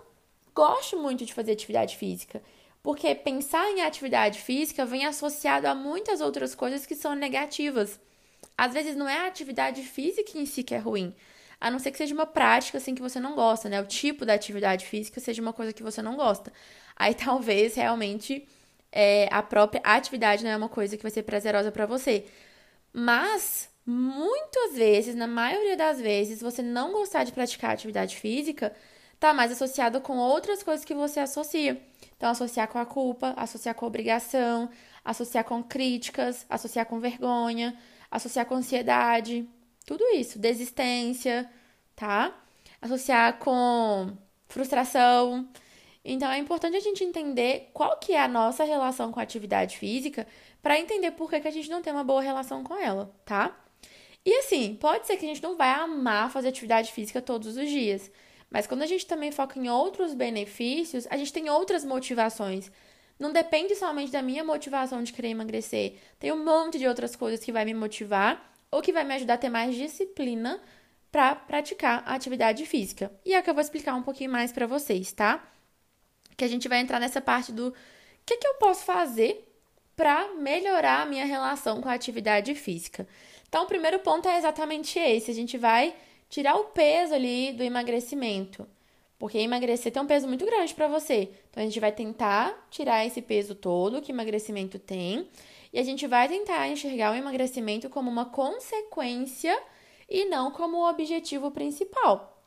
goste 0.55 0.95
muito 0.95 1.25
de 1.25 1.33
fazer 1.33 1.51
atividade 1.51 1.97
física. 1.97 2.41
Porque 2.81 3.13
pensar 3.15 3.69
em 3.72 3.81
atividade 3.81 4.39
física 4.39 4.86
vem 4.86 5.05
associado 5.05 5.67
a 5.67 5.75
muitas 5.75 6.22
outras 6.22 6.55
coisas 6.55 6.86
que 6.86 6.96
são 6.96 7.15
negativas. 7.15 8.00
Às 8.57 8.74
vezes 8.74 8.96
não 8.96 9.07
é 9.07 9.19
a 9.19 9.27
atividade 9.27 9.84
física 9.84 10.38
em 10.38 10.46
si 10.46 10.63
que 10.63 10.74
é 10.74 10.77
ruim, 10.77 11.13
a 11.60 11.69
não 11.69 11.79
ser 11.79 11.91
que 11.91 11.98
seja 11.98 12.13
uma 12.13 12.25
prática 12.25 12.77
assim 12.77 12.96
que 12.96 13.01
você 13.01 13.19
não 13.19 13.36
gosta, 13.36 13.69
né? 13.69 13.81
O 13.81 13.86
tipo 13.86 14.25
da 14.25 14.34
atividade 14.34 14.86
física 14.86 15.19
seja 15.19 15.41
uma 15.41 15.53
coisa 15.53 15.74
que 15.74 15.84
você 15.84 16.01
não 16.01 16.15
gosta. 16.15 16.51
Aí 16.96 17.13
talvez 17.15 17.75
realmente 17.75 18.48
é, 18.91 19.27
a 19.31 19.43
própria 19.43 19.81
atividade 19.84 20.43
não 20.43 20.51
é 20.51 20.57
uma 20.57 20.69
coisa 20.69 20.96
que 20.98 21.03
vai 21.03 21.12
ser 21.12 21.24
prazerosa 21.24 21.72
para 21.72 21.86
você. 21.86 22.25
Mas 22.93 23.69
muitas 23.86 24.75
vezes, 24.75 25.15
na 25.15 25.27
maioria 25.27 25.77
das 25.77 26.01
vezes, 26.01 26.41
você 26.41 26.62
não 26.62 26.91
gostar 26.91 27.24
de 27.24 27.31
praticar 27.31 27.72
atividade 27.72 28.15
física 28.17 28.75
tá 29.19 29.33
mais 29.33 29.51
associado 29.51 30.01
com 30.01 30.17
outras 30.17 30.63
coisas 30.63 30.86
que 30.86 30.93
você 30.93 31.19
associa. 31.19 31.81
Então, 32.15 32.29
associar 32.29 32.67
com 32.67 32.79
a 32.79 32.86
culpa, 32.86 33.33
associar 33.38 33.75
com 33.75 33.86
a 33.86 33.88
obrigação, 33.88 34.69
associar 35.03 35.43
com 35.43 35.63
críticas, 35.63 36.45
associar 36.50 36.86
com 36.86 37.00
vergonha, 37.00 37.77
associar 38.12 38.45
com 38.45 38.55
ansiedade, 38.55 39.47
tudo 39.86 40.03
isso, 40.13 40.38
desistência, 40.38 41.50
tá? 41.95 42.36
Associar 42.81 43.39
com 43.39 44.12
frustração. 44.47 45.47
Então 46.03 46.29
é 46.31 46.38
importante 46.38 46.77
a 46.77 46.81
gente 46.81 47.03
entender 47.03 47.69
qual 47.74 47.97
que 47.97 48.13
é 48.13 48.21
a 48.21 48.27
nossa 48.27 48.63
relação 48.63 49.12
com 49.12 49.19
a 49.19 49.24
atividade 49.24 49.77
física 49.77 50.27
para 50.62 50.79
entender 50.79 51.12
por 51.12 51.29
que, 51.29 51.39
que 51.39 51.47
a 51.47 51.51
gente 51.51 51.69
não 51.69 51.81
tem 51.81 51.91
uma 51.91 52.03
boa 52.03 52.21
relação 52.21 52.63
com 52.63 52.75
ela, 52.75 53.13
tá? 53.25 53.57
E 54.25 54.33
assim, 54.39 54.75
pode 54.75 55.07
ser 55.07 55.17
que 55.17 55.25
a 55.25 55.29
gente 55.29 55.43
não 55.43 55.55
vai 55.55 55.69
amar 55.69 56.29
fazer 56.31 56.50
atividade 56.50 56.91
física 56.91 57.21
todos 57.21 57.55
os 57.55 57.69
dias, 57.69 58.12
mas 58.49 58.65
quando 58.65 58.81
a 58.81 58.85
gente 58.85 59.05
também 59.05 59.31
foca 59.31 59.59
em 59.59 59.69
outros 59.69 60.13
benefícios, 60.13 61.05
a 61.09 61.17
gente 61.17 61.33
tem 61.33 61.49
outras 61.49 61.83
motivações. 61.83 62.71
Não 63.19 63.31
depende 63.31 63.75
somente 63.75 64.11
da 64.11 64.21
minha 64.21 64.43
motivação 64.43 65.03
de 65.03 65.11
querer 65.11 65.29
emagrecer. 65.29 65.95
Tem 66.19 66.31
um 66.31 66.43
monte 66.43 66.77
de 66.77 66.87
outras 66.87 67.15
coisas 67.15 67.43
que 67.43 67.51
vai 67.51 67.65
me 67.65 67.73
motivar 67.73 68.53
ou 68.71 68.81
que 68.81 68.93
vai 68.93 69.03
me 69.03 69.15
ajudar 69.15 69.35
a 69.35 69.37
ter 69.37 69.49
mais 69.49 69.75
disciplina 69.75 70.61
para 71.11 71.35
praticar 71.35 72.03
a 72.05 72.13
atividade 72.13 72.65
física. 72.65 73.11
E 73.25 73.33
é 73.33 73.39
o 73.39 73.43
que 73.43 73.49
eu 73.49 73.53
vou 73.53 73.61
explicar 73.61 73.95
um 73.95 74.03
pouquinho 74.03 74.29
mais 74.29 74.51
para 74.51 74.67
vocês, 74.67 75.11
tá? 75.11 75.43
Que 76.35 76.45
a 76.45 76.47
gente 76.47 76.67
vai 76.67 76.79
entrar 76.79 76.99
nessa 76.99 77.19
parte 77.19 77.51
do 77.51 77.73
que, 78.25 78.37
que 78.37 78.47
eu 78.47 78.55
posso 78.55 78.85
fazer 78.85 79.43
para 79.95 80.35
melhorar 80.35 81.01
a 81.01 81.05
minha 81.05 81.25
relação 81.25 81.81
com 81.81 81.89
a 81.89 81.93
atividade 81.93 82.53
física. 82.53 83.07
Então, 83.49 83.63
o 83.63 83.67
primeiro 83.67 83.99
ponto 83.99 84.27
é 84.27 84.37
exatamente 84.37 84.99
esse: 84.99 85.31
a 85.31 85.33
gente 85.33 85.57
vai 85.57 85.95
tirar 86.29 86.55
o 86.55 86.65
peso 86.65 87.13
ali 87.13 87.53
do 87.53 87.63
emagrecimento. 87.63 88.67
Porque 89.19 89.39
emagrecer 89.39 89.91
tem 89.91 90.01
um 90.01 90.05
peso 90.05 90.27
muito 90.27 90.46
grande 90.46 90.74
para 90.75 90.88
você. 90.88 91.29
Então, 91.50 91.63
a 91.63 91.65
gente 91.65 91.79
vai 91.79 91.91
tentar 91.91 92.67
tirar 92.69 93.05
esse 93.05 93.22
peso 93.22 93.55
todo 93.55 94.01
que 94.01 94.12
emagrecimento 94.12 94.77
tem. 94.77 95.27
E 95.74 95.79
a 95.79 95.84
gente 95.84 96.05
vai 96.05 96.27
tentar 96.27 96.67
enxergar 96.67 97.12
o 97.12 97.15
emagrecimento 97.15 97.89
como 97.89 98.12
uma 98.12 98.25
consequência 98.25 99.57
e 100.10 100.25
não 100.25 100.51
como 100.51 100.77
o 100.77 100.89
objetivo 100.89 101.51
principal. 101.51 102.41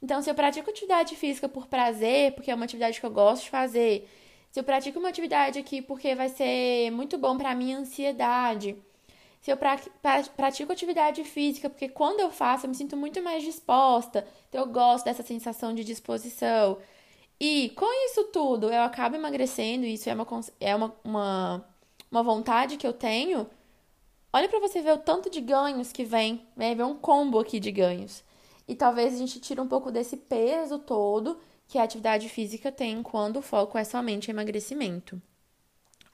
Então, 0.00 0.22
se 0.22 0.30
eu 0.30 0.34
pratico 0.34 0.70
atividade 0.70 1.16
física 1.16 1.48
por 1.48 1.66
prazer, 1.66 2.32
porque 2.32 2.50
é 2.50 2.54
uma 2.54 2.64
atividade 2.64 3.00
que 3.00 3.06
eu 3.06 3.10
gosto 3.10 3.44
de 3.44 3.50
fazer, 3.50 4.08
se 4.50 4.60
eu 4.60 4.64
pratico 4.64 4.98
uma 4.98 5.08
atividade 5.08 5.58
aqui 5.58 5.82
porque 5.82 6.14
vai 6.14 6.28
ser 6.28 6.90
muito 6.90 7.18
bom 7.18 7.36
para 7.36 7.54
minha 7.54 7.78
ansiedade, 7.78 8.76
se 9.44 9.50
eu 9.50 9.58
pratico 9.58 10.72
atividade 10.72 11.22
física 11.22 11.68
porque 11.68 11.86
quando 11.86 12.20
eu 12.20 12.30
faço 12.30 12.64
eu 12.64 12.70
me 12.70 12.74
sinto 12.74 12.96
muito 12.96 13.22
mais 13.22 13.44
disposta, 13.44 14.26
então 14.48 14.62
eu 14.62 14.66
gosto 14.66 15.04
dessa 15.04 15.22
sensação 15.22 15.74
de 15.74 15.84
disposição. 15.84 16.78
E 17.38 17.68
com 17.76 17.84
isso 18.06 18.24
tudo 18.32 18.70
eu 18.70 18.80
acabo 18.80 19.16
emagrecendo, 19.16 19.84
isso 19.84 20.08
é 20.08 20.14
uma, 20.14 20.26
é 20.58 20.74
uma, 20.74 20.96
uma, 21.04 21.64
uma 22.10 22.22
vontade 22.22 22.78
que 22.78 22.86
eu 22.86 22.94
tenho. 22.94 23.46
Olha 24.32 24.48
para 24.48 24.60
você 24.60 24.80
ver 24.80 24.94
o 24.94 24.98
tanto 24.98 25.28
de 25.28 25.42
ganhos 25.42 25.92
que 25.92 26.06
vem, 26.06 26.40
né? 26.56 26.74
Ver 26.74 26.84
um 26.84 26.96
combo 26.96 27.38
aqui 27.38 27.60
de 27.60 27.70
ganhos. 27.70 28.24
E 28.66 28.74
talvez 28.74 29.12
a 29.12 29.18
gente 29.18 29.40
tire 29.40 29.60
um 29.60 29.68
pouco 29.68 29.92
desse 29.92 30.16
peso 30.16 30.78
todo 30.78 31.38
que 31.68 31.76
a 31.76 31.82
atividade 31.82 32.30
física 32.30 32.72
tem 32.72 33.02
quando 33.02 33.40
o 33.40 33.42
foco 33.42 33.76
é 33.76 33.84
somente 33.84 34.30
emagrecimento. 34.30 35.20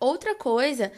Outra 0.01 0.35
coisa 0.35 0.91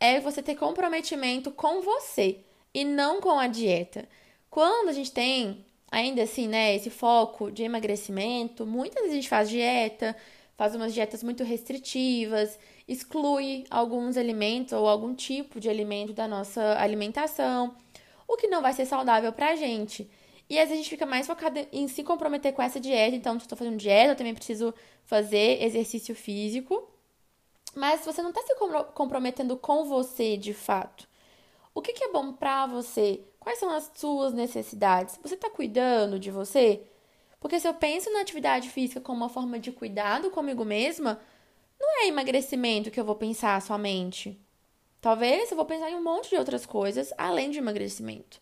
é 0.00 0.20
você 0.20 0.42
ter 0.42 0.54
comprometimento 0.54 1.50
com 1.50 1.80
você 1.80 2.40
e 2.72 2.84
não 2.84 3.20
com 3.20 3.38
a 3.38 3.46
dieta. 3.46 4.08
Quando 4.50 4.88
a 4.88 4.92
gente 4.92 5.12
tem 5.12 5.64
ainda 5.90 6.22
assim, 6.22 6.48
né, 6.48 6.74
esse 6.74 6.90
foco 6.90 7.50
de 7.50 7.62
emagrecimento, 7.62 8.66
muitas 8.66 9.02
vezes 9.02 9.12
a 9.12 9.16
gente 9.16 9.28
faz 9.28 9.48
dieta, 9.48 10.16
faz 10.56 10.74
umas 10.74 10.92
dietas 10.92 11.22
muito 11.22 11.44
restritivas, 11.44 12.58
exclui 12.86 13.64
alguns 13.70 14.16
alimentos 14.16 14.72
ou 14.72 14.88
algum 14.88 15.14
tipo 15.14 15.60
de 15.60 15.68
alimento 15.68 16.12
da 16.12 16.26
nossa 16.28 16.78
alimentação, 16.78 17.74
o 18.26 18.36
que 18.36 18.48
não 18.48 18.60
vai 18.60 18.72
ser 18.72 18.86
saudável 18.86 19.32
pra 19.32 19.56
gente. 19.56 20.10
E 20.50 20.58
às 20.58 20.68
vezes 20.68 20.72
a 20.72 20.82
gente 20.82 20.90
fica 20.90 21.06
mais 21.06 21.26
focado 21.26 21.60
em 21.72 21.86
se 21.88 22.02
comprometer 22.02 22.52
com 22.54 22.62
essa 22.62 22.80
dieta. 22.80 23.14
Então, 23.14 23.34
se 23.34 23.40
eu 23.40 23.44
estou 23.44 23.58
fazendo 23.58 23.76
dieta, 23.76 24.12
eu 24.12 24.16
também 24.16 24.34
preciso 24.34 24.74
fazer 25.04 25.62
exercício 25.62 26.14
físico. 26.14 26.88
Mas 27.74 28.04
você 28.04 28.22
não 28.22 28.30
está 28.30 28.42
se 28.42 28.54
comprometendo 28.94 29.56
com 29.56 29.84
você 29.84 30.36
de 30.36 30.52
fato. 30.52 31.08
O 31.74 31.82
que, 31.82 31.92
que 31.92 32.04
é 32.04 32.12
bom 32.12 32.32
para 32.32 32.66
você? 32.66 33.22
Quais 33.38 33.58
são 33.58 33.70
as 33.70 33.90
suas 33.94 34.32
necessidades? 34.32 35.18
Você 35.22 35.34
está 35.34 35.48
cuidando 35.48 36.18
de 36.18 36.30
você? 36.30 36.82
Porque 37.40 37.60
se 37.60 37.68
eu 37.68 37.74
penso 37.74 38.12
na 38.12 38.20
atividade 38.20 38.68
física 38.68 39.00
como 39.00 39.18
uma 39.18 39.28
forma 39.28 39.58
de 39.58 39.70
cuidado 39.70 40.30
comigo 40.30 40.64
mesma, 40.64 41.20
não 41.78 42.02
é 42.02 42.08
emagrecimento 42.08 42.90
que 42.90 42.98
eu 42.98 43.04
vou 43.04 43.14
pensar 43.14 43.62
somente. 43.62 44.38
Talvez 45.00 45.50
eu 45.50 45.56
vou 45.56 45.64
pensar 45.64 45.90
em 45.90 45.94
um 45.94 46.02
monte 46.02 46.30
de 46.30 46.36
outras 46.36 46.66
coisas 46.66 47.12
além 47.16 47.50
de 47.50 47.58
emagrecimento. 47.58 48.40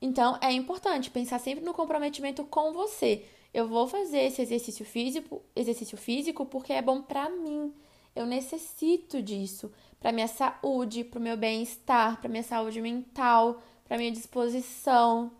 Então, 0.00 0.38
é 0.40 0.52
importante 0.52 1.10
pensar 1.10 1.38
sempre 1.38 1.64
no 1.64 1.74
comprometimento 1.74 2.44
com 2.44 2.72
você. 2.72 3.24
Eu 3.52 3.68
vou 3.68 3.86
fazer 3.86 4.20
esse 4.20 4.42
exercício 4.42 4.84
físico, 4.84 5.42
exercício 5.54 5.96
físico 5.98 6.46
porque 6.46 6.72
é 6.72 6.82
bom 6.82 7.02
para 7.02 7.28
mim. 7.28 7.72
Eu 8.14 8.26
necessito 8.26 9.22
disso 9.22 9.72
para 9.98 10.12
minha 10.12 10.28
saúde, 10.28 11.04
para 11.04 11.18
o 11.18 11.22
meu 11.22 11.36
bem-estar, 11.36 12.20
para 12.20 12.28
minha 12.28 12.42
saúde 12.42 12.80
mental, 12.80 13.62
para 13.84 13.96
minha 13.96 14.10
disposição. 14.10 15.30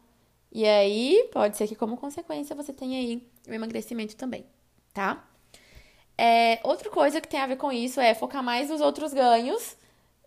E 0.50 0.64
aí, 0.67 1.29
pode 1.33 1.57
ser 1.57 1.67
que 1.67 1.75
como 1.75 1.97
consequência 1.97 2.55
você 2.55 2.73
tenha 2.73 2.99
aí 2.99 3.26
o 3.49 3.52
emagrecimento 3.52 4.17
também, 4.17 4.47
tá? 4.93 5.26
É, 6.17 6.61
outra 6.62 6.91
coisa 6.91 7.21
que 7.21 7.29
tem 7.29 7.41
a 7.41 7.47
ver 7.47 7.57
com 7.57 7.73
isso 7.73 8.00
é 8.00 8.14
focar 8.14 8.43
mais 8.43 8.71
nos 8.71 8.81
outros 8.81 9.12
ganhos 9.12 9.76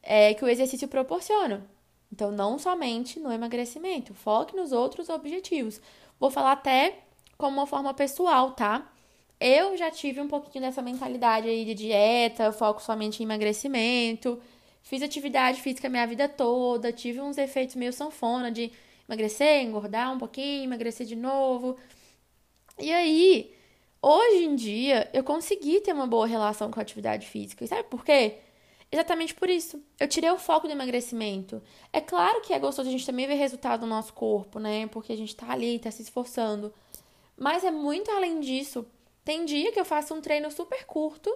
é, 0.02 0.34
que 0.34 0.44
o 0.44 0.48
exercício 0.48 0.88
proporciona. 0.88 1.66
Então, 2.12 2.32
não 2.32 2.58
somente 2.60 3.20
no 3.20 3.32
emagrecimento, 3.32 4.14
foque 4.14 4.56
nos 4.56 4.72
outros 4.72 5.10
objetivos. 5.10 5.82
Vou 6.20 6.30
falar 6.30 6.54
até 6.54 7.00
como 7.38 7.58
uma 7.58 7.68
forma 7.68 7.94
pessoal, 7.94 8.52
tá? 8.52 8.92
Eu 9.48 9.78
já 9.78 9.92
tive 9.92 10.20
um 10.20 10.28
pouquinho 10.28 10.66
dessa 10.66 10.82
mentalidade 10.82 11.48
aí 11.48 11.64
de 11.64 11.76
dieta, 11.76 12.52
foco 12.52 12.82
somente 12.82 13.20
em 13.22 13.26
emagrecimento. 13.28 14.42
Fiz 14.82 15.04
atividade 15.04 15.62
física 15.62 15.88
minha 15.88 16.08
vida 16.08 16.28
toda, 16.28 16.92
tive 16.92 17.22
uns 17.22 17.38
efeitos 17.38 17.76
meio 17.76 17.94
sanfona 17.94 18.52
de 18.52 18.72
emagrecer, 19.08 19.62
engordar 19.62 20.12
um 20.12 20.18
pouquinho, 20.18 20.64
emagrecer 20.64 21.06
de 21.06 21.16
novo. 21.16 21.78
E 22.80 22.92
aí, 22.92 23.54
hoje 24.02 24.46
em 24.46 24.56
dia, 24.56 25.12
eu 25.14 25.24
consegui 25.24 25.80
ter 25.80 25.94
uma 25.94 26.08
boa 26.08 26.26
relação 26.26 26.72
com 26.72 26.80
a 26.80 26.82
atividade 26.82 27.28
física. 27.28 27.64
E 27.64 27.68
sabe 27.68 27.84
por 27.84 28.04
quê? 28.04 28.40
Exatamente 28.92 29.36
por 29.36 29.48
isso. 29.48 29.80
Eu 30.00 30.08
tirei 30.08 30.32
o 30.32 30.40
foco 30.40 30.66
do 30.66 30.74
emagrecimento. 30.74 31.62
É 31.94 32.02
claro 32.02 32.42
que 32.42 32.52
é 32.52 32.58
gostoso 32.58 32.90
a 32.90 32.92
gente 32.92 33.06
também 33.06 33.28
ver 33.28 33.36
resultado 33.36 33.82
no 33.82 33.88
nosso 33.88 34.12
corpo, 34.12 34.58
né? 34.58 34.88
Porque 34.88 35.14
a 35.14 35.18
gente 35.18 35.36
tá 35.36 35.52
ali, 35.52 35.78
tá 35.78 35.92
se 35.92 36.02
esforçando. 36.02 36.74
Mas 37.38 37.64
é 37.64 37.70
muito 37.70 38.10
além 38.10 38.40
disso. 38.40 38.88
Tem 39.26 39.44
dia 39.44 39.72
que 39.72 39.80
eu 39.80 39.84
faço 39.84 40.14
um 40.14 40.22
treino 40.22 40.52
super 40.52 40.86
curto 40.86 41.36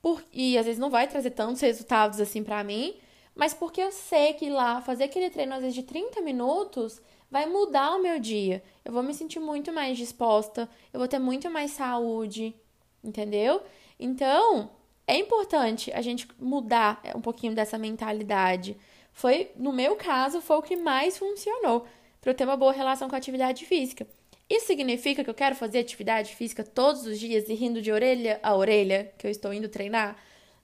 por... 0.00 0.22
e 0.32 0.56
às 0.56 0.64
vezes 0.64 0.78
não 0.78 0.88
vai 0.88 1.08
trazer 1.08 1.30
tantos 1.30 1.60
resultados 1.60 2.20
assim 2.20 2.44
para 2.44 2.62
mim, 2.62 2.96
mas 3.34 3.52
porque 3.52 3.82
eu 3.82 3.90
sei 3.90 4.34
que 4.34 4.48
lá 4.48 4.80
fazer 4.80 5.04
aquele 5.04 5.28
treino 5.28 5.54
às 5.54 5.60
vezes 5.60 5.74
de 5.74 5.82
30 5.82 6.20
minutos 6.20 7.02
vai 7.28 7.46
mudar 7.46 7.96
o 7.96 8.02
meu 8.02 8.20
dia. 8.20 8.62
Eu 8.84 8.92
vou 8.92 9.02
me 9.02 9.12
sentir 9.12 9.40
muito 9.40 9.72
mais 9.72 9.98
disposta, 9.98 10.68
eu 10.92 11.00
vou 11.00 11.08
ter 11.08 11.18
muito 11.18 11.50
mais 11.50 11.72
saúde, 11.72 12.54
entendeu? 13.02 13.62
Então, 13.98 14.70
é 15.06 15.16
importante 15.16 15.90
a 15.92 16.00
gente 16.02 16.28
mudar 16.38 17.02
um 17.16 17.20
pouquinho 17.20 17.54
dessa 17.54 17.76
mentalidade. 17.78 18.76
Foi, 19.12 19.50
no 19.56 19.72
meu 19.72 19.96
caso, 19.96 20.40
foi 20.40 20.56
o 20.56 20.62
que 20.62 20.76
mais 20.76 21.18
funcionou 21.18 21.86
para 22.20 22.30
eu 22.30 22.34
ter 22.34 22.44
uma 22.44 22.56
boa 22.56 22.72
relação 22.72 23.08
com 23.08 23.14
a 23.16 23.18
atividade 23.18 23.66
física. 23.66 24.06
Isso 24.52 24.66
significa 24.66 25.24
que 25.24 25.30
eu 25.30 25.34
quero 25.34 25.56
fazer 25.56 25.78
atividade 25.78 26.36
física 26.36 26.62
todos 26.62 27.06
os 27.06 27.18
dias 27.18 27.48
e 27.48 27.54
rindo 27.54 27.80
de 27.80 27.90
orelha 27.90 28.38
a 28.42 28.54
orelha 28.54 29.10
que 29.16 29.26
eu 29.26 29.30
estou 29.30 29.50
indo 29.50 29.66
treinar? 29.66 30.14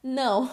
Não. 0.02 0.50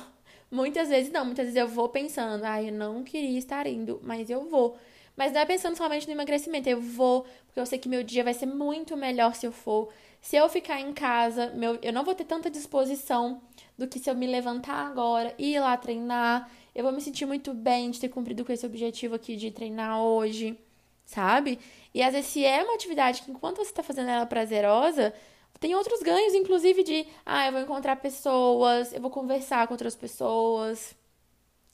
Muitas 0.50 0.88
vezes 0.88 1.12
não, 1.12 1.26
muitas 1.26 1.48
vezes 1.48 1.60
eu 1.60 1.68
vou 1.68 1.90
pensando, 1.90 2.46
ai, 2.46 2.64
ah, 2.64 2.70
eu 2.70 2.74
não 2.74 3.04
queria 3.04 3.38
estar 3.38 3.68
indo, 3.68 4.00
mas 4.02 4.30
eu 4.30 4.48
vou. 4.48 4.78
Mas 5.18 5.34
não 5.34 5.42
é 5.42 5.46
pensando 5.46 5.76
somente 5.76 6.08
no 6.08 6.14
emagrecimento, 6.14 6.70
eu 6.70 6.80
vou, 6.80 7.24
porque 7.46 7.60
eu 7.60 7.66
sei 7.66 7.78
que 7.78 7.90
meu 7.90 8.04
dia 8.04 8.24
vai 8.24 8.34
ser 8.34 8.46
muito 8.46 8.96
melhor 8.96 9.36
se 9.36 9.46
eu 9.46 9.52
for. 9.52 9.90
Se 10.22 10.38
eu 10.38 10.48
ficar 10.48 10.80
em 10.80 10.94
casa, 10.94 11.52
meu, 11.56 11.78
eu 11.82 11.92
não 11.92 12.06
vou 12.06 12.16
ter 12.16 12.24
tanta 12.24 12.50
disposição 12.50 13.42
do 13.78 13.86
que 13.86 14.00
se 14.00 14.10
eu 14.10 14.16
me 14.16 14.28
levantar 14.28 14.88
agora 14.88 15.36
e 15.38 15.56
ir 15.56 15.60
lá 15.60 15.76
treinar. 15.76 16.50
Eu 16.74 16.86
vou 16.86 16.94
me 16.94 17.02
sentir 17.02 17.26
muito 17.26 17.54
bem 17.54 17.92
de 17.92 18.00
ter 18.00 18.08
cumprido 18.08 18.46
com 18.46 18.54
esse 18.54 18.66
objetivo 18.66 19.14
aqui 19.14 19.36
de 19.36 19.52
treinar 19.52 20.02
hoje, 20.02 20.58
sabe? 21.06 21.60
E 21.94 22.02
às 22.02 22.14
vezes, 22.14 22.30
se 22.32 22.44
é 22.44 22.64
uma 22.64 22.76
atividade 22.76 23.22
que 23.22 23.32
enquanto 23.32 23.58
você 23.58 23.70
está 23.70 23.84
fazendo 23.84 24.10
ela 24.10 24.26
prazerosa, 24.26 25.14
tem 25.60 25.76
outros 25.76 26.02
ganhos, 26.02 26.34
inclusive 26.34 26.84
de, 26.84 27.08
ah, 27.26 27.48
eu 27.48 27.52
vou 27.54 27.62
encontrar 27.62 27.96
pessoas, 27.98 28.94
eu 28.94 29.02
vou 29.02 29.10
conversar 29.10 29.68
com 29.68 29.74
outras 29.74 29.96
pessoas, 29.96 30.96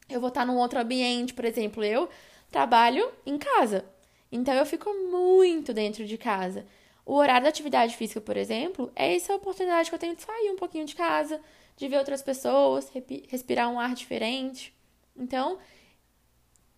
eu 0.09 0.19
vou 0.19 0.29
estar 0.29 0.45
num 0.45 0.57
outro 0.57 0.79
ambiente, 0.79 1.33
por 1.33 1.45
exemplo, 1.45 1.83
eu 1.83 2.09
trabalho 2.51 3.11
em 3.25 3.37
casa. 3.37 3.85
Então 4.31 4.53
eu 4.53 4.65
fico 4.65 4.93
muito 4.93 5.73
dentro 5.73 6.05
de 6.05 6.17
casa. 6.17 6.65
O 7.05 7.15
horário 7.15 7.43
da 7.43 7.49
atividade 7.49 7.97
física, 7.97 8.21
por 8.21 8.37
exemplo, 8.37 8.91
é 8.95 9.15
essa 9.15 9.35
oportunidade 9.35 9.89
que 9.89 9.95
eu 9.95 9.99
tenho 9.99 10.15
de 10.15 10.21
sair 10.21 10.51
um 10.51 10.55
pouquinho 10.55 10.85
de 10.85 10.95
casa, 10.95 11.41
de 11.75 11.87
ver 11.87 11.97
outras 11.97 12.21
pessoas, 12.21 12.91
respirar 13.27 13.69
um 13.69 13.79
ar 13.79 13.95
diferente. 13.95 14.73
Então, 15.15 15.57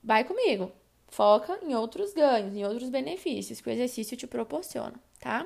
vai 0.02 0.24
comigo. 0.24 0.72
Foca 1.14 1.60
em 1.62 1.76
outros 1.76 2.12
ganhos, 2.12 2.56
em 2.56 2.66
outros 2.66 2.90
benefícios 2.90 3.62
que 3.62 3.70
o 3.70 3.72
exercício 3.72 4.18
te 4.18 4.26
proporciona, 4.26 4.96
tá? 5.20 5.46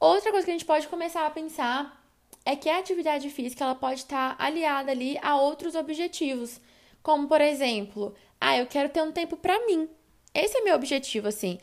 Outra 0.00 0.32
coisa 0.32 0.44
que 0.44 0.50
a 0.50 0.54
gente 0.54 0.64
pode 0.64 0.88
começar 0.88 1.24
a 1.24 1.30
pensar 1.30 2.04
é 2.44 2.56
que 2.56 2.68
a 2.68 2.78
atividade 2.78 3.30
física 3.30 3.62
ela 3.62 3.76
pode 3.76 4.00
estar 4.00 4.34
aliada 4.40 4.90
ali 4.90 5.16
a 5.22 5.36
outros 5.36 5.76
objetivos, 5.76 6.60
como 7.00 7.28
por 7.28 7.40
exemplo, 7.40 8.12
ah, 8.40 8.58
eu 8.58 8.66
quero 8.66 8.88
ter 8.88 9.02
um 9.02 9.12
tempo 9.12 9.36
para 9.36 9.64
mim. 9.66 9.88
Esse 10.34 10.58
é 10.58 10.62
meu 10.62 10.74
objetivo, 10.74 11.28
assim. 11.28 11.56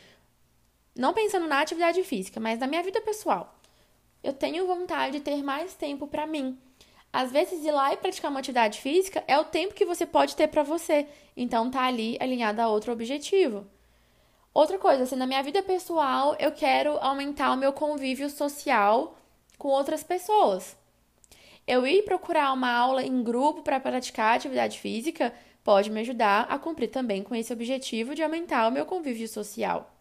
Não 0.96 1.14
pensando 1.14 1.46
na 1.46 1.60
atividade 1.60 2.02
física, 2.04 2.40
mas 2.40 2.58
na 2.58 2.68
minha 2.68 2.84
vida 2.84 3.02
pessoal. 3.02 3.60
Eu 4.24 4.32
tenho 4.32 4.66
vontade 4.66 5.18
de 5.18 5.24
ter 5.26 5.44
mais 5.44 5.74
tempo 5.74 6.08
para 6.08 6.26
mim. 6.26 6.58
Às 7.12 7.32
vezes, 7.32 7.66
ir 7.66 7.72
lá 7.72 7.94
e 7.94 7.98
praticar 7.98 8.30
uma 8.30 8.40
atividade 8.40 8.82
física 8.82 9.24
é 9.28 9.38
o 9.38 9.46
tempo 9.46 9.74
que 9.74 9.86
você 9.86 10.06
pode 10.06 10.36
ter 10.36 10.48
para 10.48 10.64
você. 10.64 11.08
Então, 11.36 11.72
tá 11.72 11.84
ali 11.84 12.18
alinhado 12.20 12.62
a 12.62 12.68
outro 12.68 12.92
objetivo. 12.92 13.66
Outra 14.54 14.78
coisa, 14.78 15.04
assim, 15.04 15.16
na 15.16 15.28
minha 15.28 15.44
vida 15.44 15.62
pessoal, 15.62 16.36
eu 16.40 16.52
quero 16.52 16.98
aumentar 16.98 17.52
o 17.54 17.58
meu 17.58 17.72
convívio 17.72 18.30
social 18.30 19.18
com 19.58 19.70
outras 19.70 20.04
pessoas. 20.04 20.76
Eu 21.68 21.86
ir 21.86 22.04
procurar 22.04 22.54
uma 22.54 22.72
aula 22.72 23.04
em 23.04 23.22
grupo 23.22 23.62
para 23.62 23.80
praticar 23.80 24.36
atividade 24.36 24.80
física 24.80 25.34
pode 25.64 25.90
me 25.90 26.00
ajudar 26.00 26.48
a 26.50 26.58
cumprir 26.58 26.88
também 26.88 27.22
com 27.22 27.36
esse 27.36 27.52
objetivo 27.52 28.16
de 28.16 28.24
aumentar 28.24 28.68
o 28.68 28.72
meu 28.72 28.86
convívio 28.86 29.28
social. 29.28 29.94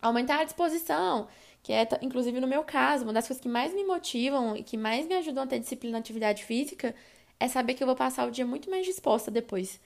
Aumentar 0.00 0.40
a 0.40 0.44
disposição, 0.44 1.28
que 1.62 1.72
é, 1.72 1.86
inclusive 2.02 2.40
no 2.40 2.46
meu 2.46 2.62
caso, 2.64 3.04
uma 3.04 3.12
das 3.12 3.26
coisas 3.26 3.42
que 3.42 3.48
mais 3.48 3.74
me 3.74 3.84
motivam 3.84 4.56
e 4.56 4.62
que 4.62 4.76
mais 4.76 5.06
me 5.06 5.14
ajudam 5.14 5.44
a 5.44 5.46
ter 5.46 5.58
disciplina 5.58 5.92
na 5.92 5.98
atividade 5.98 6.44
física 6.44 6.94
é 7.38 7.48
saber 7.48 7.74
que 7.74 7.82
eu 7.82 7.86
vou 7.86 7.96
passar 7.96 8.26
o 8.26 8.30
dia 8.30 8.46
muito 8.46 8.70
mais 8.70 8.86
disposta 8.86 9.30
depois. 9.30 9.80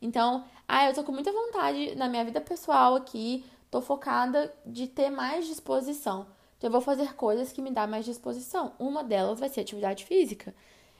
Então, 0.00 0.44
ah, 0.66 0.88
eu 0.88 0.94
tô 0.94 1.04
com 1.04 1.12
muita 1.12 1.32
vontade 1.32 1.94
na 1.94 2.08
minha 2.08 2.24
vida 2.24 2.40
pessoal 2.40 2.96
aqui, 2.96 3.44
tô 3.70 3.80
focada 3.80 4.52
de 4.66 4.88
ter 4.88 5.10
mais 5.10 5.46
disposição. 5.46 6.26
Então, 6.58 6.68
eu 6.68 6.72
vou 6.72 6.80
fazer 6.80 7.14
coisas 7.14 7.52
que 7.52 7.62
me 7.62 7.70
dão 7.70 7.86
mais 7.86 8.04
disposição. 8.04 8.72
Uma 8.78 9.02
delas 9.04 9.38
vai 9.40 9.48
ser 9.48 9.60
atividade 9.60 10.04
física. 10.04 10.54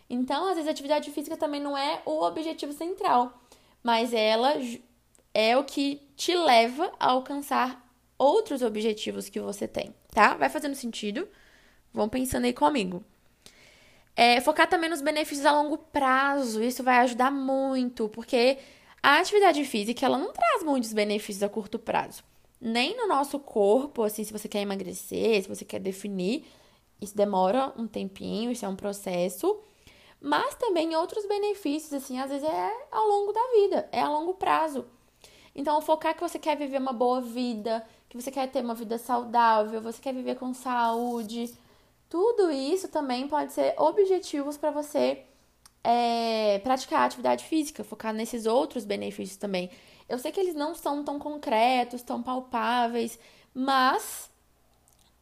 Então, 0.09 0.47
às 0.49 0.55
vezes, 0.55 0.69
a 0.69 0.71
atividade 0.71 1.11
física 1.11 1.37
também 1.37 1.61
não 1.61 1.77
é 1.77 2.01
o 2.05 2.23
objetivo 2.23 2.73
central, 2.73 3.33
mas 3.83 4.13
ela 4.13 4.55
é 5.35 5.57
o 5.57 5.65
que 5.65 6.01
te 6.17 6.35
leva 6.35 6.93
a 6.99 7.11
alcançar 7.11 7.83
outros 8.23 8.63
objetivos 8.63 9.29
que 9.29 9.41
você 9.41 9.67
tem, 9.67 9.95
tá? 10.13 10.35
Vai 10.35 10.49
fazendo 10.49 10.75
sentido? 10.75 11.29
Vão 11.93 12.09
pensando 12.09 12.45
aí 12.45 12.53
comigo. 12.53 13.05
É, 14.15 14.41
focar 14.41 14.69
também 14.69 14.91
nos 14.91 15.01
benefícios 15.01 15.47
a 15.47 15.53
longo 15.53 15.79
prazo, 15.79 16.63
isso 16.63 16.83
vai 16.83 16.99
ajudar 16.99 17.31
muito, 17.31 18.09
porque 18.11 18.59
a 19.03 19.19
atividade 19.19 19.65
física 19.65 20.05
ela 20.05 20.19
não 20.19 20.33
traz 20.33 20.63
muitos 20.63 20.93
benefícios 20.93 21.43
a 21.43 21.49
curto 21.49 21.79
prazo. 21.79 22.23
Nem 22.61 22.97
no 22.97 23.09
nosso 23.09 23.39
corpo, 23.39 24.03
assim, 24.03 24.23
se 24.23 24.33
você 24.33 24.49
quer 24.49 24.61
emagrecer, 24.61 25.43
se 25.43 25.49
você 25.49 25.65
quer 25.65 25.81
definir, 25.81 26.45
isso 27.01 27.17
demora 27.17 27.73
um 27.77 27.87
tempinho, 27.87 28.53
isso 28.53 28.65
é 28.65 28.69
um 28.69 28.77
processo 28.77 29.59
mas 30.23 30.55
também 30.55 30.95
outros 30.95 31.27
benefícios, 31.27 31.93
assim, 31.93 32.21
às 32.21 32.31
vezes 32.31 32.49
é 32.49 32.87
ao 32.93 33.09
longo 33.09 33.33
da 33.33 33.41
vida, 33.61 33.89
é 33.91 34.01
a 34.01 34.09
longo 34.09 34.35
prazo. 34.35 34.87
Então, 35.55 35.83
focar 35.83 36.15
que 36.15 36.21
você 36.21 36.39
quer 36.39 36.57
viver 36.57 36.79
uma 36.79 36.93
boa 36.93 37.21
vida, 37.21 37.85
que 38.13 38.21
você 38.21 38.31
quer 38.31 38.47
ter 38.49 38.63
uma 38.63 38.75
vida 38.75 38.99
saudável, 38.99 39.81
você 39.81 39.99
quer 39.99 40.13
viver 40.13 40.35
com 40.35 40.53
saúde, 40.53 41.51
tudo 42.11 42.51
isso 42.51 42.87
também 42.89 43.27
pode 43.27 43.55
ser 43.55 43.75
objetivos 43.79 44.59
para 44.59 44.71
você 44.71 45.23
é, 45.83 46.59
praticar 46.59 47.07
atividade 47.07 47.47
física, 47.47 47.83
focar 47.83 48.13
nesses 48.13 48.45
outros 48.45 48.85
benefícios 48.85 49.39
também. 49.39 49.71
Eu 50.07 50.19
sei 50.19 50.31
que 50.31 50.39
eles 50.39 50.55
não 50.55 50.75
são 50.75 51.03
tão 51.03 51.19
concretos, 51.19 52.03
tão 52.03 52.23
palpáveis, 52.23 53.19
mas 53.55 54.31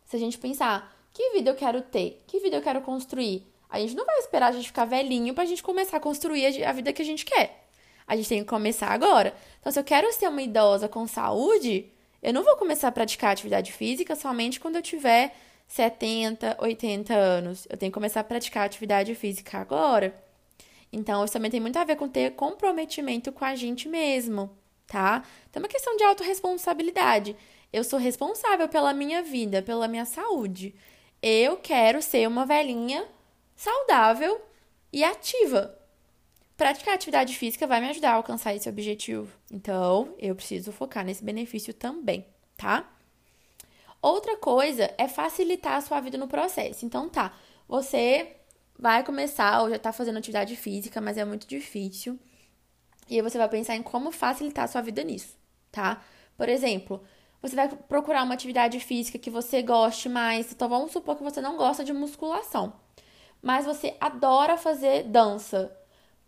se 0.04 0.16
a 0.16 0.18
gente 0.18 0.36
pensar, 0.36 0.92
que 1.14 1.30
vida 1.30 1.48
eu 1.48 1.54
quero 1.54 1.82
ter? 1.82 2.20
Que 2.26 2.40
vida 2.40 2.56
eu 2.56 2.62
quero 2.62 2.80
construir? 2.80 3.46
A 3.68 3.78
gente 3.78 3.94
não 3.94 4.04
vai 4.04 4.18
esperar 4.18 4.48
a 4.48 4.52
gente 4.52 4.66
ficar 4.66 4.84
velhinho 4.84 5.32
pra 5.32 5.44
gente 5.44 5.62
começar 5.62 5.98
a 5.98 6.00
construir 6.00 6.64
a 6.64 6.72
vida 6.72 6.92
que 6.92 7.02
a 7.02 7.04
gente 7.04 7.24
quer. 7.24 7.68
A 8.04 8.16
gente 8.16 8.28
tem 8.28 8.40
que 8.40 8.50
começar 8.50 8.88
agora. 8.88 9.32
Então, 9.60 9.70
se 9.70 9.78
eu 9.78 9.84
quero 9.84 10.12
ser 10.12 10.28
uma 10.28 10.42
idosa 10.42 10.88
com 10.88 11.06
saúde, 11.06 11.88
eu 12.22 12.32
não 12.32 12.44
vou 12.44 12.56
começar 12.56 12.88
a 12.88 12.92
praticar 12.92 13.32
atividade 13.32 13.72
física 13.72 14.14
somente 14.14 14.60
quando 14.60 14.76
eu 14.76 14.82
tiver 14.82 15.34
70, 15.66 16.56
80 16.58 17.14
anos. 17.14 17.66
Eu 17.70 17.76
tenho 17.76 17.90
que 17.90 17.94
começar 17.94 18.20
a 18.20 18.24
praticar 18.24 18.66
atividade 18.66 19.14
física 19.14 19.58
agora. 19.58 20.14
Então, 20.92 21.24
isso 21.24 21.32
também 21.32 21.50
tem 21.50 21.60
muito 21.60 21.78
a 21.78 21.84
ver 21.84 21.96
com 21.96 22.08
ter 22.08 22.32
comprometimento 22.32 23.30
com 23.30 23.44
a 23.44 23.54
gente 23.54 23.88
mesmo, 23.88 24.50
tá? 24.86 25.24
Então, 25.48 25.60
é 25.60 25.64
uma 25.64 25.68
questão 25.68 25.96
de 25.96 26.02
autorresponsabilidade. 26.04 27.36
Eu 27.72 27.84
sou 27.84 27.98
responsável 27.98 28.68
pela 28.68 28.92
minha 28.92 29.22
vida, 29.22 29.62
pela 29.62 29.86
minha 29.86 30.04
saúde. 30.04 30.74
Eu 31.22 31.56
quero 31.56 32.02
ser 32.02 32.26
uma 32.26 32.44
velhinha 32.44 33.06
saudável 33.54 34.40
e 34.92 35.04
ativa. 35.04 35.79
Praticar 36.60 36.92
atividade 36.92 37.34
física 37.38 37.66
vai 37.66 37.80
me 37.80 37.88
ajudar 37.88 38.10
a 38.10 38.14
alcançar 38.16 38.54
esse 38.54 38.68
objetivo. 38.68 39.34
Então, 39.50 40.14
eu 40.18 40.36
preciso 40.36 40.70
focar 40.70 41.02
nesse 41.02 41.24
benefício 41.24 41.72
também, 41.72 42.26
tá? 42.54 42.86
Outra 44.02 44.36
coisa 44.36 44.92
é 44.98 45.08
facilitar 45.08 45.76
a 45.76 45.80
sua 45.80 46.02
vida 46.02 46.18
no 46.18 46.28
processo. 46.28 46.84
Então, 46.84 47.08
tá, 47.08 47.32
você 47.66 48.36
vai 48.78 49.02
começar 49.02 49.62
ou 49.62 49.70
já 49.70 49.78
tá 49.78 49.90
fazendo 49.90 50.18
atividade 50.18 50.54
física, 50.54 51.00
mas 51.00 51.16
é 51.16 51.24
muito 51.24 51.46
difícil. 51.46 52.18
E 53.08 53.16
aí 53.16 53.22
você 53.22 53.38
vai 53.38 53.48
pensar 53.48 53.74
em 53.74 53.82
como 53.82 54.12
facilitar 54.12 54.66
a 54.66 54.68
sua 54.68 54.82
vida 54.82 55.02
nisso, 55.02 55.34
tá? 55.72 56.02
Por 56.36 56.50
exemplo, 56.50 57.02
você 57.40 57.56
vai 57.56 57.70
procurar 57.70 58.22
uma 58.22 58.34
atividade 58.34 58.78
física 58.80 59.18
que 59.18 59.30
você 59.30 59.62
goste 59.62 60.10
mais. 60.10 60.52
Então, 60.52 60.68
vamos 60.68 60.92
supor 60.92 61.16
que 61.16 61.22
você 61.22 61.40
não 61.40 61.56
gosta 61.56 61.82
de 61.82 61.94
musculação 61.94 62.74
mas 63.42 63.64
você 63.64 63.96
adora 64.00 64.56
fazer 64.56 65.04
dança. 65.04 65.74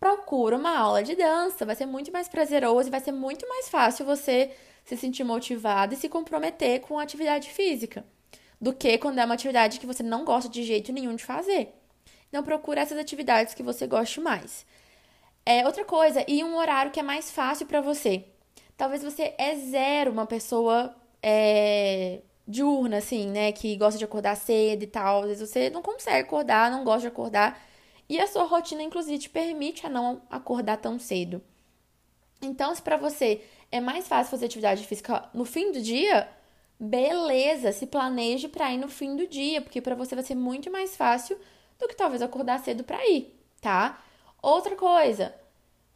Procura 0.03 0.57
uma 0.57 0.77
aula 0.77 1.01
de 1.01 1.15
dança, 1.15 1.65
vai 1.65 1.77
ser 1.77 1.85
muito 1.85 2.11
mais 2.11 2.27
prazeroso 2.27 2.89
e 2.89 2.91
vai 2.91 2.99
ser 2.99 3.13
muito 3.13 3.47
mais 3.47 3.69
fácil 3.69 4.05
você 4.05 4.51
se 4.83 4.97
sentir 4.97 5.23
motivado 5.23 5.93
e 5.93 5.97
se 5.97 6.09
comprometer 6.09 6.81
com 6.81 6.99
a 6.99 7.03
atividade 7.03 7.49
física 7.49 8.03
do 8.59 8.73
que 8.73 8.97
quando 8.97 9.19
é 9.19 9.23
uma 9.23 9.33
atividade 9.33 9.79
que 9.79 9.85
você 9.85 10.03
não 10.03 10.25
gosta 10.25 10.49
de 10.49 10.61
jeito 10.61 10.91
nenhum 10.91 11.15
de 11.15 11.23
fazer. 11.23 11.73
Então 12.27 12.43
procura 12.43 12.81
essas 12.81 12.97
atividades 12.97 13.53
que 13.53 13.63
você 13.63 13.87
goste 13.87 14.19
mais. 14.19 14.65
É 15.45 15.65
outra 15.65 15.85
coisa, 15.85 16.25
e 16.27 16.43
um 16.43 16.57
horário 16.57 16.91
que 16.91 16.99
é 16.99 17.03
mais 17.03 17.31
fácil 17.31 17.65
para 17.65 17.79
você. 17.79 18.25
Talvez 18.75 19.01
você 19.01 19.33
é 19.37 19.55
zero 19.55 20.11
uma 20.11 20.25
pessoa 20.25 20.93
é, 21.21 22.19
diurna, 22.45 22.97
assim, 22.97 23.27
né? 23.27 23.53
Que 23.53 23.77
gosta 23.77 23.97
de 23.97 24.03
acordar 24.03 24.35
cedo 24.35 24.83
e 24.83 24.87
tal. 24.87 25.21
Às 25.21 25.27
vezes 25.27 25.49
você 25.49 25.69
não 25.69 25.81
consegue 25.81 26.27
acordar, 26.27 26.69
não 26.69 26.83
gosta 26.83 27.03
de 27.03 27.07
acordar. 27.07 27.57
E 28.09 28.19
a 28.19 28.27
sua 28.27 28.43
rotina, 28.43 28.83
inclusive, 28.83 29.17
te 29.17 29.29
permite 29.29 29.85
a 29.85 29.89
não 29.89 30.21
acordar 30.29 30.77
tão 30.77 30.99
cedo. 30.99 31.41
Então, 32.41 32.73
se 32.75 32.81
para 32.81 32.97
você 32.97 33.41
é 33.71 33.79
mais 33.79 34.07
fácil 34.07 34.31
fazer 34.31 34.45
atividade 34.45 34.85
física 34.85 35.29
no 35.33 35.45
fim 35.45 35.71
do 35.71 35.81
dia, 35.81 36.29
beleza, 36.79 37.71
se 37.71 37.87
planeje 37.87 38.47
para 38.47 38.71
ir 38.71 38.77
no 38.77 38.89
fim 38.89 39.15
do 39.15 39.27
dia, 39.27 39.61
porque 39.61 39.81
para 39.81 39.95
você 39.95 40.15
vai 40.15 40.23
ser 40.23 40.35
muito 40.35 40.69
mais 40.71 40.95
fácil 40.95 41.37
do 41.79 41.87
que 41.87 41.95
talvez 41.95 42.21
acordar 42.21 42.59
cedo 42.59 42.83
para 42.83 43.05
ir, 43.07 43.33
tá? 43.61 44.03
Outra 44.41 44.75
coisa, 44.75 45.33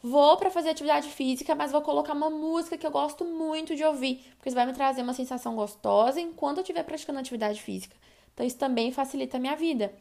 Vou 0.02 0.38
para 0.38 0.52
fazer 0.52 0.70
atividade 0.70 1.10
física, 1.10 1.56
mas 1.56 1.72
vou 1.72 1.82
colocar 1.82 2.14
uma 2.14 2.30
música 2.30 2.78
que 2.78 2.86
eu 2.86 2.92
gosto 2.92 3.26
muito 3.26 3.76
de 3.76 3.84
ouvir, 3.84 4.24
porque 4.38 4.50
isso 4.50 4.56
vai 4.56 4.66
me 4.66 4.74
trazer 4.74 5.02
uma 5.02 5.14
sensação 5.14 5.56
gostosa 5.56 6.22
enquanto 6.22 6.58
eu 6.58 6.62
estiver 6.62 6.84
praticando 6.84 7.20
atividade 7.20 7.62
física. 7.62 7.96
Então, 8.34 8.46
isso 8.46 8.58
também 8.58 8.92
facilita 8.92 9.38
a 9.38 9.40
minha 9.40 9.56
vida. 9.56 9.92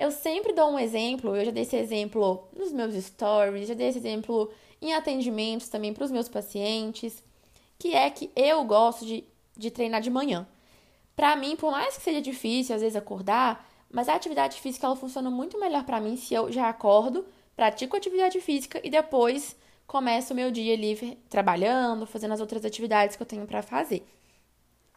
Eu 0.00 0.10
sempre 0.10 0.54
dou 0.54 0.70
um 0.70 0.78
exemplo, 0.78 1.36
eu 1.36 1.44
já 1.44 1.50
dei 1.50 1.62
esse 1.62 1.76
exemplo 1.76 2.48
nos 2.56 2.72
meus 2.72 2.94
stories, 3.04 3.68
já 3.68 3.74
dei 3.74 3.88
esse 3.88 3.98
exemplo 3.98 4.50
em 4.80 4.94
atendimentos 4.94 5.68
também 5.68 5.92
para 5.92 6.04
os 6.04 6.10
meus 6.10 6.26
pacientes, 6.26 7.22
que 7.78 7.94
é 7.94 8.08
que 8.08 8.30
eu 8.34 8.64
gosto 8.64 9.04
de, 9.04 9.22
de 9.54 9.70
treinar 9.70 10.00
de 10.00 10.08
manhã. 10.08 10.48
Para 11.14 11.36
mim, 11.36 11.54
por 11.54 11.70
mais 11.70 11.98
que 11.98 12.02
seja 12.02 12.22
difícil 12.22 12.74
às 12.74 12.80
vezes 12.80 12.96
acordar, 12.96 13.68
mas 13.90 14.08
a 14.08 14.14
atividade 14.14 14.58
física 14.58 14.86
ela 14.86 14.96
funciona 14.96 15.30
muito 15.30 15.60
melhor 15.60 15.84
para 15.84 16.00
mim 16.00 16.16
se 16.16 16.32
eu 16.32 16.50
já 16.50 16.70
acordo, 16.70 17.26
pratico 17.54 17.94
atividade 17.94 18.40
física 18.40 18.80
e 18.82 18.88
depois 18.88 19.54
começo 19.86 20.32
o 20.32 20.36
meu 20.36 20.50
dia 20.50 20.76
livre 20.76 21.18
trabalhando, 21.28 22.06
fazendo 22.06 22.32
as 22.32 22.40
outras 22.40 22.64
atividades 22.64 23.16
que 23.16 23.22
eu 23.22 23.26
tenho 23.26 23.46
para 23.46 23.60
fazer. 23.60 24.02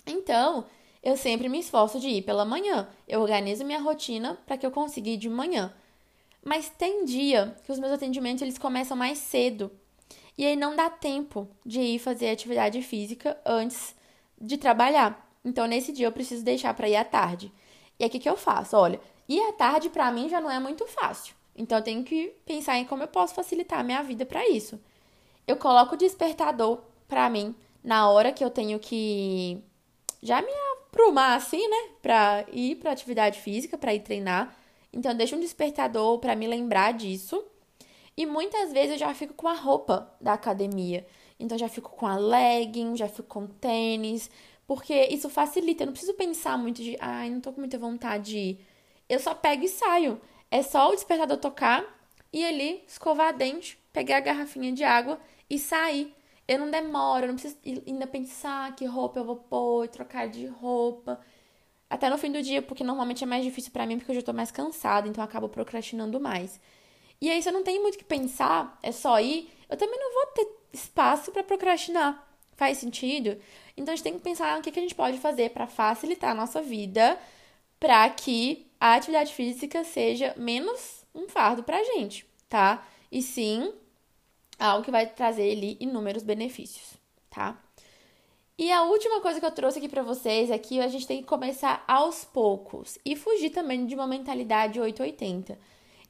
Então, 0.07 0.63
eu 1.03 1.17
sempre 1.17 1.49
me 1.49 1.59
esforço 1.59 1.99
de 1.99 2.07
ir 2.07 2.21
pela 2.21 2.45
manhã. 2.45 2.87
Eu 3.05 3.21
organizo 3.21 3.65
minha 3.65 3.81
rotina 3.81 4.39
para 4.45 4.57
que 4.57 4.65
eu 4.65 4.71
consiga 4.71 5.09
ir 5.09 5.17
de 5.17 5.27
manhã. 5.27 5.73
Mas 6.41 6.69
tem 6.69 7.03
dia 7.03 7.55
que 7.65 7.71
os 7.71 7.77
meus 7.77 7.91
atendimentos 7.91 8.41
eles 8.41 8.57
começam 8.57 8.95
mais 8.95 9.17
cedo. 9.17 9.69
E 10.37 10.45
aí 10.45 10.55
não 10.55 10.75
dá 10.75 10.89
tempo 10.89 11.47
de 11.65 11.81
ir 11.81 11.99
fazer 11.99 12.29
atividade 12.29 12.81
física 12.81 13.37
antes 13.45 13.93
de 14.39 14.57
trabalhar. 14.57 15.29
Então 15.43 15.67
nesse 15.67 15.91
dia 15.91 16.07
eu 16.07 16.11
preciso 16.11 16.43
deixar 16.43 16.73
para 16.73 16.87
ir 16.87 16.95
à 16.95 17.03
tarde. 17.03 17.51
E 17.99 18.03
aí 18.03 18.07
o 18.07 18.11
que, 18.11 18.19
que 18.19 18.29
eu 18.29 18.37
faço? 18.37 18.77
Olha, 18.77 18.99
ir 19.27 19.41
à 19.41 19.51
tarde 19.51 19.89
para 19.89 20.09
mim 20.09 20.29
já 20.29 20.39
não 20.39 20.49
é 20.49 20.59
muito 20.59 20.87
fácil. 20.87 21.35
Então 21.53 21.77
eu 21.77 21.83
tenho 21.83 22.03
que 22.03 22.33
pensar 22.45 22.77
em 22.77 22.85
como 22.85 23.03
eu 23.03 23.07
posso 23.09 23.35
facilitar 23.35 23.79
a 23.79 23.83
minha 23.83 24.01
vida 24.01 24.25
para 24.25 24.47
isso. 24.49 24.79
Eu 25.45 25.57
coloco 25.57 25.95
o 25.95 25.97
despertador 25.97 26.79
para 27.09 27.29
mim 27.29 27.53
na 27.83 28.09
hora 28.09 28.31
que 28.31 28.43
eu 28.43 28.49
tenho 28.49 28.79
que 28.79 29.61
já 30.21 30.41
me 30.93 31.03
aprumar 31.03 31.35
assim, 31.35 31.67
né, 31.67 31.89
para 32.01 32.45
ir 32.51 32.75
para 32.75 32.91
atividade 32.91 33.39
física, 33.39 33.77
para 33.77 33.93
ir 33.93 34.01
treinar. 34.01 34.55
Então 34.91 35.11
eu 35.11 35.17
deixo 35.17 35.35
um 35.35 35.39
despertador 35.39 36.19
para 36.19 36.35
me 36.35 36.47
lembrar 36.47 36.93
disso. 36.93 37.43
E 38.15 38.25
muitas 38.25 38.71
vezes 38.71 38.91
eu 38.91 38.97
já 38.99 39.13
fico 39.13 39.33
com 39.33 39.47
a 39.47 39.53
roupa 39.53 40.15
da 40.21 40.33
academia. 40.33 41.05
Então 41.39 41.57
já 41.57 41.67
fico 41.67 41.89
com 41.89 42.05
a 42.05 42.15
legging, 42.15 42.95
já 42.95 43.07
fico 43.07 43.27
com 43.27 43.47
tênis, 43.47 44.29
porque 44.67 44.93
isso 45.07 45.29
facilita. 45.29 45.83
Eu 45.83 45.87
não 45.87 45.93
preciso 45.93 46.13
pensar 46.13 46.57
muito 46.57 46.81
de, 46.81 46.95
ai, 46.99 47.29
não 47.29 47.41
tô 47.41 47.51
com 47.51 47.59
muita 47.59 47.77
vontade 47.77 48.31
de 48.31 48.37
ir. 48.37 48.65
Eu 49.09 49.19
só 49.19 49.33
pego 49.33 49.63
e 49.65 49.67
saio. 49.67 50.21
É 50.51 50.61
só 50.61 50.89
o 50.89 50.95
despertador 50.95 51.37
tocar 51.37 51.83
e 52.31 52.45
ali 52.45 52.83
escovar 52.87 53.29
a 53.29 53.31
dente, 53.31 53.79
pegar 53.91 54.17
a 54.17 54.21
garrafinha 54.21 54.71
de 54.71 54.83
água 54.83 55.19
e 55.49 55.57
sair. 55.57 56.13
Eu 56.47 56.59
não 56.59 56.69
demoro, 56.69 57.23
eu 57.25 57.27
não 57.29 57.35
preciso 57.35 57.57
ainda 57.87 58.05
pensar 58.07 58.75
que 58.75 58.85
roupa 58.85 59.19
eu 59.19 59.25
vou 59.25 59.37
pôr, 59.37 59.87
trocar 59.87 60.27
de 60.27 60.45
roupa. 60.45 61.19
Até 61.89 62.09
no 62.09 62.17
fim 62.17 62.31
do 62.31 62.41
dia, 62.41 62.61
porque 62.61 62.83
normalmente 62.83 63.23
é 63.23 63.27
mais 63.27 63.43
difícil 63.43 63.71
para 63.71 63.85
mim 63.85 63.97
porque 63.97 64.11
eu 64.11 64.15
já 64.15 64.21
tô 64.21 64.33
mais 64.33 64.51
cansada, 64.51 65.07
então 65.07 65.23
eu 65.23 65.29
acabo 65.29 65.49
procrastinando 65.49 66.19
mais. 66.19 66.59
E 67.21 67.29
aí, 67.29 67.41
se 67.41 67.49
eu 67.49 67.53
não 67.53 67.63
tenho 67.63 67.81
muito 67.81 67.95
o 67.95 67.97
que 67.97 68.03
pensar, 68.03 68.77
é 68.83 68.91
só 68.91 69.19
ir, 69.19 69.49
eu 69.69 69.77
também 69.77 69.99
não 69.99 70.13
vou 70.13 70.25
ter 70.33 70.47
espaço 70.73 71.31
para 71.31 71.43
procrastinar. 71.43 72.27
Faz 72.55 72.77
sentido? 72.79 73.37
Então 73.77 73.93
a 73.93 73.95
gente 73.95 74.03
tem 74.03 74.13
que 74.13 74.19
pensar 74.19 74.61
que, 74.61 74.71
que 74.71 74.79
a 74.79 74.81
gente 74.81 74.95
pode 74.95 75.17
fazer 75.19 75.51
para 75.51 75.67
facilitar 75.67 76.31
a 76.31 76.35
nossa 76.35 76.61
vida, 76.61 77.17
para 77.79 78.09
que 78.09 78.67
a 78.79 78.95
atividade 78.95 79.33
física 79.33 79.83
seja 79.83 80.33
menos 80.37 81.05
um 81.15 81.27
fardo 81.27 81.63
pra 81.63 81.83
gente, 81.83 82.25
tá? 82.49 82.85
E 83.11 83.21
sim 83.21 83.73
algo 84.59 84.83
que 84.83 84.91
vai 84.91 85.07
trazer 85.07 85.51
ali 85.51 85.77
inúmeros 85.79 86.23
benefícios, 86.23 86.93
tá? 87.29 87.57
E 88.57 88.71
a 88.71 88.83
última 88.83 89.19
coisa 89.19 89.39
que 89.39 89.45
eu 89.45 89.51
trouxe 89.51 89.79
aqui 89.79 89.89
para 89.89 90.03
vocês 90.03 90.51
é 90.51 90.57
que 90.57 90.79
a 90.79 90.87
gente 90.87 91.07
tem 91.07 91.21
que 91.21 91.27
começar 91.27 91.83
aos 91.87 92.23
poucos 92.23 92.99
e 93.03 93.15
fugir 93.15 93.49
também 93.49 93.85
de 93.85 93.95
uma 93.95 94.05
mentalidade 94.05 94.79
880. 94.79 95.57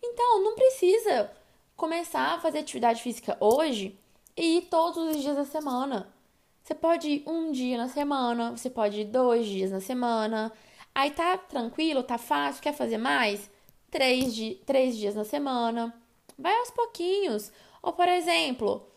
Então, 0.03 0.43
não 0.43 0.55
precisa 0.55 1.31
começar 1.75 2.33
a 2.33 2.39
fazer 2.39 2.59
atividade 2.59 3.01
física 3.01 3.37
hoje 3.39 3.97
e 4.35 4.57
ir 4.57 4.61
todos 4.63 5.15
os 5.15 5.21
dias 5.21 5.35
da 5.35 5.45
semana. 5.45 6.13
Você 6.61 6.75
pode 6.75 7.09
ir 7.09 7.23
um 7.25 7.51
dia 7.51 7.77
na 7.77 7.87
semana, 7.87 8.51
você 8.51 8.69
pode 8.69 9.01
ir 9.01 9.05
dois 9.05 9.45
dias 9.45 9.71
na 9.71 9.79
semana, 9.79 10.51
Aí 10.95 11.09
tá 11.11 11.37
tranquilo, 11.37 12.03
tá 12.03 12.17
fácil, 12.17 12.61
quer 12.61 12.73
fazer 12.73 12.97
mais? 12.97 13.49
Três, 13.89 14.33
di 14.33 14.61
três 14.65 14.95
dias 14.95 15.15
na 15.15 15.23
semana. 15.23 15.93
Vai 16.37 16.55
aos 16.59 16.69
pouquinhos. 16.71 17.51
Ou, 17.83 17.91
por 17.91 18.07
exemplo, 18.07 18.87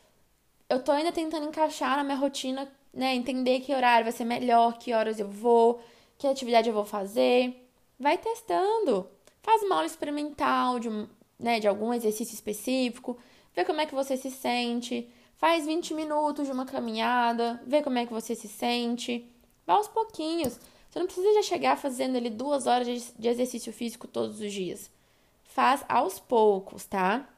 eu 0.71 0.83
tô 0.83 0.93
ainda 0.93 1.11
tentando 1.11 1.49
encaixar 1.49 1.97
na 1.97 2.05
minha 2.05 2.17
rotina, 2.17 2.71
né? 2.95 3.17
Entender 3.17 3.61
que 3.61 3.75
horário 3.75 4.05
vai 4.05 4.13
ser 4.13 4.25
melhor, 4.25 4.79
que 4.79 4.95
horas 4.95 5.19
eu 5.19 5.29
vou, 5.29 5.81
que 6.17 6.27
atividade 6.27 6.69
eu 6.69 6.75
vou 6.75 6.85
fazer. 6.85 7.69
Vai 7.99 8.17
testando. 8.17 9.11
Faz 9.43 9.63
uma 9.65 9.75
aula 9.77 9.87
experimental 9.87 10.79
de, 10.79 10.89
né, 11.39 11.59
de 11.59 11.67
algum 11.67 11.93
exercício 11.93 12.35
específico. 12.35 13.19
Vê 13.55 13.65
como 13.65 13.81
é 13.81 13.87
que 13.87 13.95
você 13.95 14.17
se 14.17 14.31
sente. 14.31 15.11
Faz 15.35 15.67
20 15.67 15.93
minutos 15.93 16.47
de 16.47 16.53
uma 16.53 16.65
caminhada. 16.65 17.61
Vê 17.67 17.83
como 17.83 17.99
é 17.99 18.07
que 18.07 18.13
você 18.13 18.37
se 18.37 18.49
sente. 18.49 19.29
Vai 19.67 19.77
aos 19.77 19.89
pouquinhos. 19.89 20.61
Você 20.89 20.99
não 21.01 21.07
precisa 21.07 21.35
já 21.35 21.43
chegar 21.43 21.77
fazendo 21.77 22.17
ali 22.17 22.31
duas 22.31 22.67
horas 22.67 23.13
de 23.19 23.29
exercício 23.29 23.73
físico 23.73 24.07
todos 24.07 24.41
os 24.41 24.53
dias. 24.53 24.91
Faz 25.45 25.85
aos 25.89 26.21
poucos, 26.21 26.87
tá? 26.87 27.29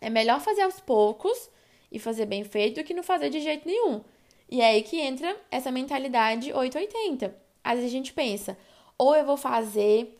É 0.00 0.08
melhor 0.10 0.40
fazer 0.40 0.62
aos 0.62 0.80
poucos 0.80 1.50
e 1.90 1.98
fazer 1.98 2.26
bem 2.26 2.44
feito 2.44 2.80
do 2.80 2.84
que 2.84 2.94
não 2.94 3.02
fazer 3.02 3.30
de 3.30 3.40
jeito 3.40 3.66
nenhum. 3.66 4.02
E 4.50 4.60
é 4.60 4.66
aí 4.66 4.82
que 4.82 5.00
entra 5.00 5.36
essa 5.50 5.70
mentalidade 5.70 6.52
880. 6.52 7.34
Às 7.62 7.74
vezes 7.74 7.90
a 7.90 7.92
gente 7.92 8.12
pensa, 8.12 8.56
ou 8.96 9.14
eu 9.14 9.24
vou 9.24 9.36
fazer 9.36 10.18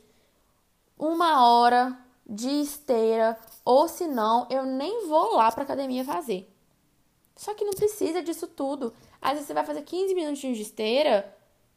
uma 0.99 1.47
hora 1.49 1.99
de 2.27 2.49
esteira, 2.61 3.39
ou 3.65 3.89
se 3.89 4.07
não, 4.07 4.47
eu 4.51 4.65
nem 4.67 5.07
vou 5.07 5.35
lá 5.35 5.51
para 5.51 5.63
academia 5.63 6.05
fazer. 6.05 6.53
Só 7.35 7.55
que 7.55 7.65
não 7.65 7.73
precisa 7.73 8.23
disso 8.23 8.47
tudo. 8.47 8.93
Às 9.23 9.33
vezes 9.33 9.47
você 9.47 9.55
vai 9.55 9.65
fazer 9.65 9.83
15 9.83 10.15
minutinhos 10.15 10.57
de 10.57 10.65
esteira, 10.65 11.35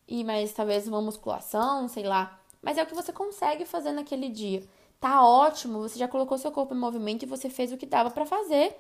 e 0.08 0.24
mais 0.26 0.52
talvez 0.52 0.88
uma 0.88 1.02
musculação, 1.02 1.88
sei 1.88 2.04
lá. 2.04 2.38
Mas 2.62 2.78
é 2.78 2.84
o 2.84 2.86
que 2.86 2.94
você 2.94 3.14
consegue 3.14 3.66
fazer 3.66 3.92
naquele 3.92 4.28
dia. 4.28 4.62
Tá 5.02 5.26
ótimo, 5.26 5.80
você 5.80 5.98
já 5.98 6.08
colocou 6.08 6.38
seu 6.38 6.52
corpo 6.52 6.76
em 6.76 6.78
movimento 6.78 7.24
e 7.24 7.26
você 7.26 7.50
fez 7.50 7.72
o 7.74 7.78
que 7.78 7.88
dava 7.88 8.12
para 8.12 8.24
fazer. 8.26 8.78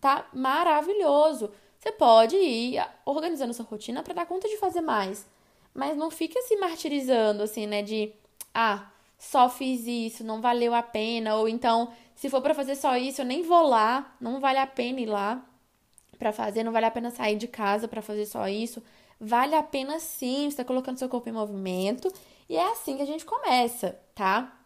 Tá 0.00 0.28
maravilhoso. 0.32 1.50
Você 1.78 1.90
pode 1.92 2.36
ir 2.36 2.80
organizando 3.04 3.52
sua 3.52 3.64
rotina 3.64 4.02
para 4.02 4.14
dar 4.14 4.26
conta 4.26 4.48
de 4.48 4.56
fazer 4.58 4.80
mais. 4.80 5.26
Mas 5.74 5.96
não 5.96 6.08
fica 6.08 6.40
se 6.42 6.56
martirizando 6.56 7.42
assim, 7.42 7.66
né, 7.66 7.82
de 7.82 8.12
ah, 8.54 8.90
só 9.18 9.48
fiz 9.48 9.86
isso, 9.86 10.22
não 10.24 10.40
valeu 10.40 10.72
a 10.72 10.82
pena, 10.82 11.36
ou 11.36 11.48
então, 11.48 11.92
se 12.14 12.30
for 12.30 12.40
para 12.40 12.54
fazer 12.54 12.76
só 12.76 12.96
isso, 12.96 13.20
eu 13.20 13.26
nem 13.26 13.42
vou 13.42 13.66
lá, 13.66 14.14
não 14.20 14.40
vale 14.40 14.58
a 14.58 14.66
pena 14.66 15.00
ir 15.00 15.06
lá 15.06 15.44
para 16.18 16.32
fazer, 16.32 16.62
não 16.62 16.72
vale 16.72 16.86
a 16.86 16.90
pena 16.92 17.10
sair 17.10 17.36
de 17.36 17.48
casa 17.48 17.88
para 17.88 18.02
fazer 18.02 18.26
só 18.26 18.46
isso. 18.48 18.82
Vale 19.20 19.56
a 19.56 19.62
pena 19.64 19.98
sim, 19.98 20.42
você 20.42 20.48
está 20.48 20.64
colocando 20.64 20.98
seu 20.98 21.08
corpo 21.08 21.28
em 21.28 21.32
movimento 21.32 22.12
e 22.48 22.56
é 22.56 22.70
assim 22.72 22.96
que 22.96 23.02
a 23.02 23.06
gente 23.06 23.24
começa, 23.24 23.98
tá? 24.14 24.59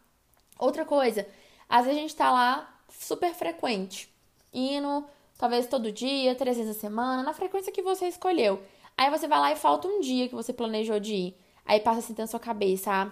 Outra 0.58 0.84
coisa, 0.84 1.26
às 1.68 1.84
vezes 1.84 1.98
a 1.98 2.02
gente 2.02 2.16
tá 2.16 2.30
lá 2.30 2.78
super 2.88 3.34
frequente, 3.34 4.12
indo 4.52 5.04
talvez 5.38 5.66
todo 5.66 5.90
dia, 5.92 6.34
três 6.34 6.56
vezes 6.56 6.76
a 6.76 6.80
semana, 6.80 7.22
na 7.22 7.34
frequência 7.34 7.72
que 7.72 7.82
você 7.82 8.06
escolheu. 8.06 8.62
Aí 8.96 9.10
você 9.10 9.26
vai 9.26 9.38
lá 9.38 9.52
e 9.52 9.56
falta 9.56 9.88
um 9.88 10.00
dia 10.00 10.28
que 10.28 10.34
você 10.34 10.52
planejou 10.52 11.00
de 11.00 11.14
ir. 11.14 11.36
Aí 11.66 11.80
passa 11.80 11.98
assim 11.98 12.14
na 12.16 12.26
sua 12.26 12.38
cabeça, 12.38 12.90
ah, 12.92 13.10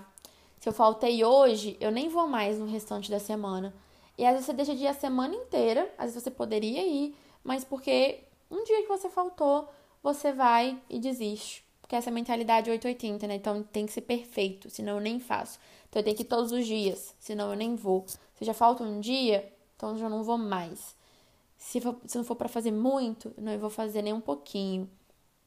se 0.61 0.69
eu 0.69 0.73
faltei 0.73 1.25
hoje, 1.25 1.77
eu 1.81 1.91
nem 1.91 2.09
vou 2.09 2.29
mais 2.29 2.59
no 2.59 2.67
restante 2.67 3.11
da 3.11 3.19
semana. 3.19 3.75
E 4.17 4.25
às 4.25 4.33
vezes 4.33 4.47
você 4.47 4.53
deixa 4.53 4.75
de 4.77 4.85
ir 4.85 4.87
a 4.87 4.95
semana 4.95 5.35
inteira, 5.35 5.93
às 5.99 6.07
vezes 6.07 6.23
você 6.23 6.31
poderia 6.31 6.87
ir, 6.87 7.17
mas 7.43 7.65
porque 7.65 8.21
um 8.51 8.63
dia 8.63 8.83
que 8.83 8.89
você 8.89 9.09
faltou, 9.09 9.69
você 10.03 10.33
vai 10.33 10.79
e 10.89 11.01
desiste. 11.01 11.65
Porque 11.81 11.97
essa 11.97 12.11
mentalidade 12.11 12.71
880, 12.71 13.27
né? 13.27 13.35
Então 13.35 13.63
tem 13.63 13.87
que 13.87 13.93
ser 13.93 14.03
perfeito, 14.03 14.71
senão 14.71 14.95
eu 14.95 15.01
nem 15.01 15.19
faço. 15.19 15.59
Então 15.93 16.01
eu 16.01 16.05
tenho 16.05 16.17
que 16.17 16.23
ir 16.23 16.27
todos 16.27 16.53
os 16.53 16.67
dias, 16.67 17.15
senão 17.19 17.51
eu 17.51 17.57
nem 17.57 17.77
vou. 17.77 18.07
Se 18.07 18.47
já 18.47 18.55
falta 18.55 18.83
um 18.83 18.99
dia, 18.99 19.53
então 19.77 19.91
eu 19.91 19.99
já 19.99 20.09
não 20.09 20.23
vou 20.23 20.39
mais. 20.39 20.97
Se, 21.59 21.83
for, 21.83 21.99
se 22.07 22.17
não 22.17 22.25
for 22.25 22.35
para 22.35 22.49
fazer 22.49 22.71
muito, 22.71 23.31
não 23.37 23.59
vou 23.59 23.69
fazer 23.69 24.01
nem 24.01 24.15
um 24.15 24.21
pouquinho. 24.21 24.89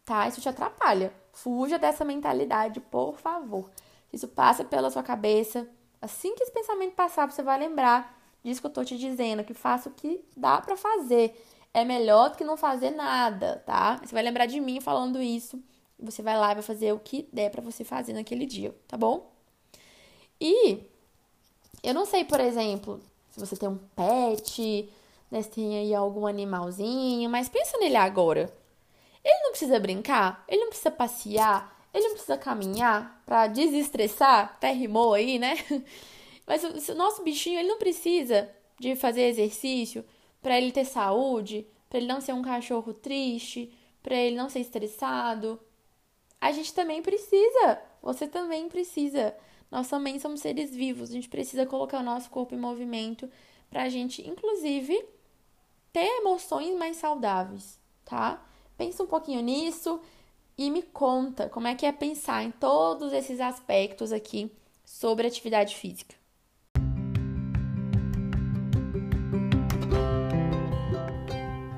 Tá? 0.06 0.28
Isso 0.28 0.40
te 0.40 0.48
atrapalha. 0.48 1.12
Fuja 1.34 1.80
dessa 1.80 2.06
mentalidade, 2.06 2.80
por 2.80 3.18
favor. 3.18 3.72
Se 4.12 4.18
isso 4.18 4.28
passa 4.28 4.64
pela 4.64 4.92
sua 4.92 5.02
cabeça, 5.02 5.68
assim 6.00 6.36
que 6.36 6.44
esse 6.44 6.52
pensamento 6.52 6.94
passar, 6.94 7.32
você 7.32 7.42
vai 7.42 7.58
lembrar 7.58 8.16
disso 8.44 8.62
que 8.62 8.68
eu 8.68 8.72
tô 8.72 8.86
te 8.86 9.00
dizendo, 9.00 9.44
que 9.44 9.56
faça 9.56 9.90
o 9.90 9.94
que 9.94 10.24
dá 10.38 10.62
para 10.62 10.78
fazer 10.78 11.36
é 11.74 11.84
melhor 11.84 12.30
do 12.30 12.38
que 12.38 12.44
não 12.44 12.56
fazer 12.56 12.92
nada, 12.92 13.64
tá? 13.66 13.98
Você 13.98 14.14
vai 14.14 14.22
lembrar 14.22 14.46
de 14.46 14.62
mim 14.62 14.80
falando 14.80 15.20
isso. 15.20 15.60
Você 16.00 16.22
vai 16.22 16.38
lá 16.38 16.52
e 16.52 16.54
vai 16.54 16.64
fazer 16.64 16.94
o 16.94 17.00
que 17.00 17.28
der 17.34 17.50
para 17.50 17.64
você 17.64 17.84
fazer 17.84 18.14
naquele 18.14 18.46
dia, 18.46 18.78
tá 18.88 18.96
bom? 18.96 19.35
E 20.40 20.80
eu 21.84 21.94
não 21.94 22.06
sei, 22.06 22.24
por 22.26 22.40
exemplo, 22.40 23.02
se 23.32 23.40
você 23.40 23.56
tem 23.56 23.70
um 23.70 23.78
pet, 23.96 24.90
né, 25.30 25.42
se 25.42 25.50
tem 25.50 25.78
aí 25.78 25.94
algum 25.94 26.26
animalzinho, 26.26 27.30
mas 27.30 27.50
pensa 27.50 27.78
nele 27.78 27.98
agora. 27.98 28.52
Ele 29.24 29.44
não 29.44 29.50
precisa 29.52 29.80
brincar, 29.80 30.44
ele 30.48 30.62
não 30.62 30.70
precisa 30.70 30.92
passear, 30.92 31.76
ele 31.94 32.06
não 32.08 32.14
precisa 32.14 32.38
caminhar 32.38 33.22
para 33.26 33.48
desestressar, 33.48 34.52
até 34.56 34.72
rimou 34.72 35.14
aí, 35.14 35.40
né? 35.40 35.56
Mas 36.46 36.64
o, 36.64 36.92
o 36.92 36.96
nosso 36.96 37.24
bichinho, 37.24 37.60
ele 37.60 37.70
não 37.70 37.80
precisa 37.80 38.50
de 38.80 38.96
fazer 38.96 39.24
exercício 39.24 40.06
para 40.42 40.58
ele 40.58 40.72
ter 40.72 40.86
saúde, 40.86 41.66
para 41.90 41.98
ele 41.98 42.08
não 42.08 42.22
ser 42.22 42.34
um 42.34 42.42
cachorro 42.42 42.94
triste, 42.94 43.74
para 44.04 44.16
ele 44.16 44.36
não 44.36 44.50
ser 44.50 44.60
estressado. 44.60 45.60
A 46.40 46.52
gente 46.52 46.74
também 46.74 47.02
precisa. 47.02 47.80
Você 48.04 48.28
também 48.28 48.70
precisa. 48.70 49.36
Nós 49.76 49.90
também 49.90 50.18
somos 50.20 50.40
seres 50.40 50.74
vivos. 50.74 51.10
A 51.10 51.14
gente 51.14 51.28
precisa 51.28 51.66
colocar 51.66 52.00
o 52.00 52.04
nosso 52.04 52.30
corpo 52.30 52.56
em 52.56 52.58
movimento 52.58 53.30
para 53.70 53.84
a 53.84 53.90
gente, 53.90 54.26
inclusive, 54.26 54.98
ter 55.92 56.06
emoções 56.22 56.78
mais 56.78 56.96
saudáveis, 56.96 57.78
tá? 58.06 58.42
Pensa 58.78 59.04
um 59.04 59.06
pouquinho 59.06 59.42
nisso 59.42 60.00
e 60.58 60.72
me 60.72 60.82
conta 60.82 61.50
como 61.50 61.68
é 61.68 61.76
que 61.76 61.86
é 61.86 61.92
pensar 61.92 62.42
em 62.42 62.52
todos 62.52 63.12
esses 63.12 63.42
aspectos 63.42 64.14
aqui 64.14 64.50
sobre 64.86 65.28
atividade 65.28 65.76
física. 65.76 66.16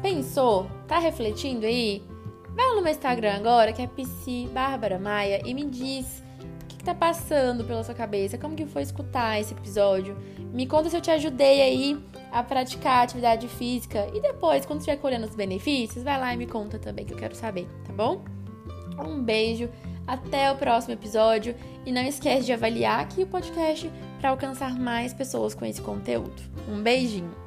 Pensou? 0.04 0.68
Tá 0.88 1.00
refletindo 1.00 1.66
aí? 1.66 2.04
Vai 2.56 2.76
no 2.76 2.84
meu 2.84 2.92
Instagram 2.92 3.38
agora, 3.38 3.74
que 3.74 3.82
é 3.82 3.88
PC 3.88 4.50
Bárbara 4.54 5.00
Maia, 5.00 5.42
e 5.44 5.52
me 5.52 5.66
diz 5.66 6.27
tá 6.88 6.96
passando 6.96 7.66
pela 7.66 7.84
sua 7.84 7.94
cabeça, 7.94 8.38
como 8.38 8.56
que 8.56 8.66
foi 8.66 8.82
escutar 8.82 9.40
esse 9.40 9.54
episódio. 9.54 10.18
Me 10.54 10.66
conta 10.66 10.90
se 10.90 10.96
eu 10.96 11.02
te 11.02 11.12
ajudei 11.12 11.62
aí 11.62 12.02
a 12.32 12.42
praticar 12.42 13.04
atividade 13.04 13.48
física. 13.48 14.08
E 14.14 14.22
depois, 14.22 14.66
quando 14.66 14.80
estiver 14.80 14.98
colhendo 14.98 15.28
os 15.28 15.36
benefícios, 15.36 16.04
vai 16.04 16.18
lá 16.20 16.34
e 16.34 16.38
me 16.38 16.48
conta 16.48 16.80
também, 16.80 17.06
que 17.06 17.14
eu 17.14 17.18
quero 17.18 17.36
saber, 17.36 17.68
tá 17.86 17.92
bom? 17.92 18.24
Um 18.98 19.22
beijo, 19.22 19.70
até 20.06 20.52
o 20.52 20.56
próximo 20.56 20.94
episódio. 20.94 21.56
E 21.86 21.92
não 21.92 22.02
esquece 22.04 22.46
de 22.46 22.54
avaliar 22.54 23.02
aqui 23.02 23.24
o 23.24 23.28
podcast 23.28 23.92
para 24.20 24.30
alcançar 24.30 24.78
mais 24.78 25.14
pessoas 25.14 25.54
com 25.54 25.66
esse 25.66 25.82
conteúdo. 25.82 26.42
Um 26.70 26.82
beijinho! 26.82 27.47